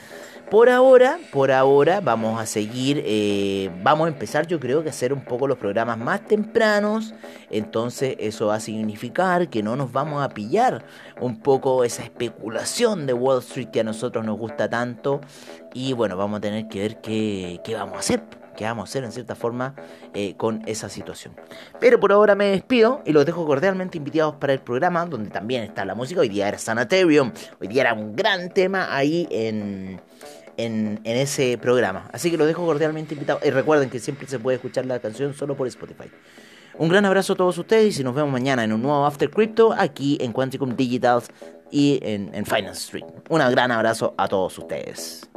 por 0.51 0.69
ahora, 0.69 1.19
por 1.33 1.53
ahora 1.53 2.01
vamos 2.01 2.41
a 2.41 2.47
seguir, 2.47 3.03
eh, 3.05 3.71
vamos 3.83 4.07
a 4.07 4.09
empezar 4.09 4.47
yo 4.47 4.59
creo 4.59 4.83
que 4.83 4.89
a 4.89 4.91
hacer 4.91 5.13
un 5.13 5.25
poco 5.25 5.47
los 5.47 5.59
programas 5.59 5.99
más 5.99 6.27
tempranos, 6.27 7.15
entonces 7.51 8.17
eso 8.19 8.47
va 8.47 8.57
a 8.57 8.61
significar 8.61 9.44
que 9.49 9.63
no 9.63 9.77
nos 9.77 9.93
vamos 9.93 10.23
a 10.23 10.29
pillar 10.31 10.85
un 11.21 11.41
poco 11.41 11.85
esa 11.85 12.03
especulación 12.03 13.07
de 13.07 13.13
Wall 13.13 13.41
Street 13.41 13.69
que 13.69 13.81
a 13.81 13.85
nosotros 13.85 14.25
nos 14.25 14.39
gusta 14.39 14.69
tanto. 14.69 15.21
Y 15.73 15.93
bueno, 15.93 16.17
vamos 16.17 16.39
a 16.39 16.41
tener 16.41 16.69
que 16.69 16.81
ver 16.81 17.01
qué, 17.01 17.61
qué 17.65 17.75
vamos 17.75 17.97
a 17.97 17.99
hacer 18.01 18.23
qué 18.55 18.65
vamos 18.65 18.89
a 18.89 18.91
hacer 18.91 19.05
en 19.05 19.13
cierta 19.13 19.35
forma 19.35 19.75
eh, 20.15 20.35
con 20.37 20.63
esa 20.67 20.89
situación. 20.89 21.35
Pero 21.81 22.01
por 22.01 22.13
ahora 22.13 22.35
me 22.35 22.47
despido 22.47 23.03
y 23.05 23.13
los 23.13 23.27
dejo 23.27 23.47
cordialmente 23.47 23.99
invitados 23.99 24.37
para 24.37 24.53
el 24.53 24.61
programa, 24.61 25.05
donde 25.07 25.31
también 25.31 25.63
está 25.63 25.85
la 25.85 25.95
música. 25.95 26.21
Hoy 26.21 26.29
día 26.29 26.49
era 26.49 26.59
Sanatorium, 26.59 27.33
hoy 27.61 27.69
día 27.69 27.83
era 27.83 27.95
un 27.95 28.17
gran 28.17 28.51
tema 28.51 28.95
ahí 28.95 29.27
en, 29.31 30.01
en, 30.57 31.01
en 31.05 31.17
ese 31.17 31.59
programa. 31.59 32.09
Así 32.13 32.31
que 32.31 32.37
los 32.37 32.47
dejo 32.47 32.65
cordialmente 32.65 33.15
invitados. 33.15 33.45
Y 33.45 33.51
recuerden 33.51 33.91
que 33.91 33.99
siempre 33.99 34.27
se 34.27 34.39
puede 34.39 34.57
escuchar 34.57 34.87
la 34.87 34.99
canción 34.99 35.35
solo 35.35 35.57
por 35.57 35.67
Spotify. 35.67 36.11
Un 36.77 36.89
gran 36.89 37.05
abrazo 37.05 37.35
a 37.35 37.37
todos 37.37 37.57
ustedes 37.57 38.01
y 38.01 38.05
nos 38.05 38.15
vemos 38.15 38.33
mañana 38.33 38.65
en 38.65 38.73
un 38.73 38.83
nuevo 38.83 39.07
After 39.07 39.31
Crypto 39.31 39.73
aquí 39.77 40.19
en 40.21 40.33
Quanticum 40.33 40.75
Digitals 40.75 41.29
y 41.71 42.01
en, 42.03 42.35
en 42.35 42.45
Finance 42.45 42.81
Street. 42.81 43.05
Un 43.29 43.39
gran 43.51 43.71
abrazo 43.71 44.13
a 44.17 44.27
todos 44.27 44.59
ustedes. 44.59 45.29